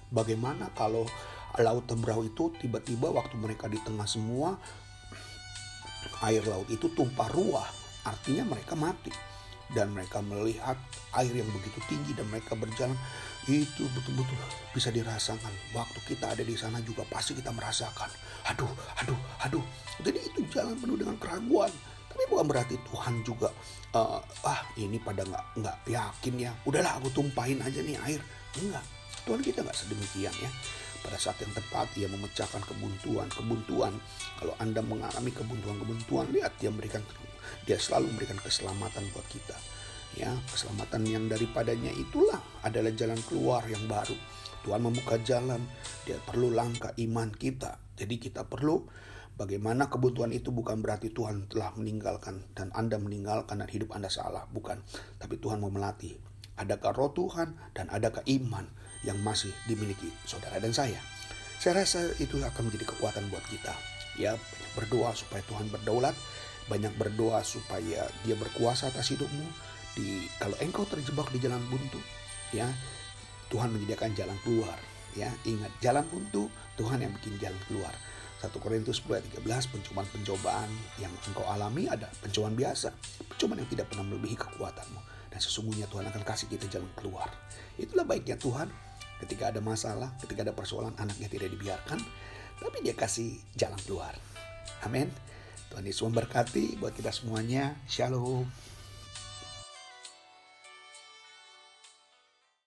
Bagaimana 0.09 0.73
kalau 0.73 1.05
laut 1.61 1.85
Tebrau 1.85 2.25
itu 2.25 2.53
tiba-tiba 2.57 3.13
waktu 3.13 3.37
mereka 3.37 3.69
di 3.69 3.77
tengah 3.85 4.09
semua 4.09 4.57
air 6.25 6.47
laut 6.47 6.71
itu 6.71 6.89
tumpah 6.95 7.29
ruah, 7.29 7.67
artinya 8.07 8.47
mereka 8.47 8.79
mati 8.79 9.32
dan 9.73 9.93
mereka 9.93 10.21
melihat 10.21 10.77
air 11.17 11.33
yang 11.33 11.49
begitu 11.53 11.81
tinggi 11.89 12.13
dan 12.17 12.29
mereka 12.29 12.57
berjalan 12.57 12.97
itu 13.51 13.89
betul-betul 13.91 14.39
bisa 14.71 14.95
dirasakan. 14.95 15.51
Waktu 15.75 15.99
kita 16.07 16.33
ada 16.37 16.45
di 16.47 16.55
sana 16.55 16.79
juga 16.85 17.03
pasti 17.09 17.35
kita 17.35 17.51
merasakan 17.51 18.09
aduh 18.49 18.71
aduh 19.03 19.21
aduh. 19.49 19.65
Jadi 20.03 20.19
itu 20.19 20.41
jalan 20.53 20.79
penuh 20.79 20.99
dengan 20.99 21.17
keraguan. 21.19 21.71
Tapi 22.13 22.23
bukan 22.29 22.45
berarti 22.45 22.77
Tuhan 22.93 23.25
juga 23.25 23.49
uh, 23.97 24.21
ah 24.45 24.61
ini 24.77 25.01
pada 25.01 25.25
nggak 25.25 25.45
nggak 25.59 25.77
yakin 25.89 26.35
ya. 26.37 26.53
Udahlah 26.69 27.01
aku 27.01 27.09
tumpahin 27.11 27.59
aja 27.65 27.81
nih 27.81 27.97
air. 28.05 28.21
Enggak. 28.61 28.85
Tuhan 29.25 29.41
kita 29.41 29.65
nggak 29.65 29.79
sedemikian 29.79 30.35
ya. 30.43 30.51
Pada 31.03 31.19
saat 31.19 31.35
yang 31.43 31.51
tepat 31.51 31.91
ia 31.99 32.07
memecahkan 32.07 32.63
kebuntuan 32.63 33.27
kebuntuan 33.35 33.91
kalau 34.39 34.55
anda 34.63 34.79
mengalami 34.87 35.35
kebuntuan 35.35 35.75
kebuntuan 35.83 36.31
lihat 36.31 36.55
dia 36.63 36.71
memberikan 36.71 37.03
dia 37.65 37.79
selalu 37.79 38.15
memberikan 38.15 38.39
keselamatan 38.41 39.05
buat 39.13 39.27
kita 39.31 39.57
ya 40.19 40.33
keselamatan 40.53 41.09
yang 41.09 41.25
daripadanya 41.29 41.93
itulah 41.97 42.41
adalah 42.65 42.93
jalan 42.93 43.19
keluar 43.25 43.65
yang 43.69 43.85
baru 43.89 44.17
Tuhan 44.63 44.81
membuka 44.85 45.19
jalan 45.25 45.63
dia 46.05 46.21
perlu 46.23 46.53
langkah 46.53 46.93
iman 46.97 47.33
kita 47.33 47.81
jadi 47.97 48.15
kita 48.17 48.45
perlu 48.47 48.85
Bagaimana 49.33 49.89
kebuntuan 49.89 50.29
itu 50.29 50.53
bukan 50.53 50.85
berarti 50.85 51.09
Tuhan 51.09 51.49
telah 51.49 51.73
meninggalkan 51.73 52.53
dan 52.53 52.69
Anda 52.77 53.01
meninggalkan 53.01 53.65
dan 53.65 53.69
hidup 53.73 53.97
Anda 53.97 54.13
salah, 54.13 54.45
bukan. 54.53 54.85
Tapi 55.17 55.41
Tuhan 55.41 55.57
mau 55.57 55.73
melatih. 55.73 56.21
Adakah 56.61 56.93
roh 56.93 57.17
Tuhan 57.17 57.57
dan 57.73 57.89
adakah 57.89 58.21
iman 58.29 58.69
yang 59.09 59.17
masih 59.25 59.49
dimiliki 59.65 60.13
saudara 60.29 60.61
dan 60.61 60.77
saya. 60.77 61.01
Saya 61.57 61.81
rasa 61.81 62.13
itu 62.21 62.39
akan 62.45 62.69
menjadi 62.69 62.93
kekuatan 62.93 63.33
buat 63.33 63.43
kita. 63.49 63.73
Ya, 64.21 64.37
berdoa 64.77 65.17
supaya 65.17 65.41
Tuhan 65.49 65.73
berdaulat, 65.73 66.13
banyak 66.71 66.95
berdoa 66.99 67.43
supaya 67.43 68.07
Dia 68.27 68.37
berkuasa 68.37 68.91
atas 68.91 69.15
hidupmu. 69.15 69.47
Di 69.93 70.27
kalau 70.41 70.57
engkau 70.61 70.89
terjebak 70.89 71.29
di 71.33 71.39
jalan 71.43 71.61
buntu, 71.69 72.01
ya 72.55 72.69
Tuhan 73.53 73.73
menyediakan 73.73 74.17
jalan 74.17 74.39
keluar. 74.41 74.79
Ya, 75.13 75.29
ingat 75.45 75.69
jalan 75.85 76.09
buntu 76.09 76.49
Tuhan 76.81 77.05
yang 77.05 77.13
bikin 77.21 77.37
jalan 77.37 77.61
keluar. 77.69 77.93
1 78.41 78.51
Korintus 78.59 78.99
10 79.07 79.23
ayat 79.23 79.27
13 79.39 79.71
pencobaan-pencobaan 79.71 80.67
yang 80.99 81.13
engkau 81.31 81.47
alami 81.47 81.87
ada 81.87 82.11
pencobaan 82.27 82.59
biasa 82.59 82.91
pencobaan 83.31 83.63
yang 83.63 83.71
tidak 83.71 83.87
pernah 83.87 84.03
melebihi 84.03 84.35
kekuatanmu 84.35 84.99
dan 85.31 85.39
sesungguhnya 85.39 85.87
Tuhan 85.87 86.11
akan 86.11 86.27
kasih 86.27 86.51
kita 86.51 86.67
jalan 86.67 86.91
keluar 86.99 87.31
itulah 87.79 88.03
baiknya 88.03 88.35
Tuhan 88.35 88.67
Ketika 89.23 89.55
ada 89.55 89.63
masalah, 89.63 90.11
ketika 90.19 90.43
ada 90.43 90.51
persoalan, 90.51 90.99
anaknya 90.99 91.31
tidak 91.31 91.55
dibiarkan, 91.55 92.03
tapi 92.59 92.79
dia 92.83 92.91
kasih 92.99 93.39
jalan 93.55 93.79
keluar. 93.87 94.19
Amin. 94.83 95.07
Tuhan 95.73 95.89
Yesus 95.89 96.05
memberkati 96.05 96.77
buat 96.77 96.93
kita 96.93 97.09
semuanya. 97.09 97.73
Shalom. 97.89 98.45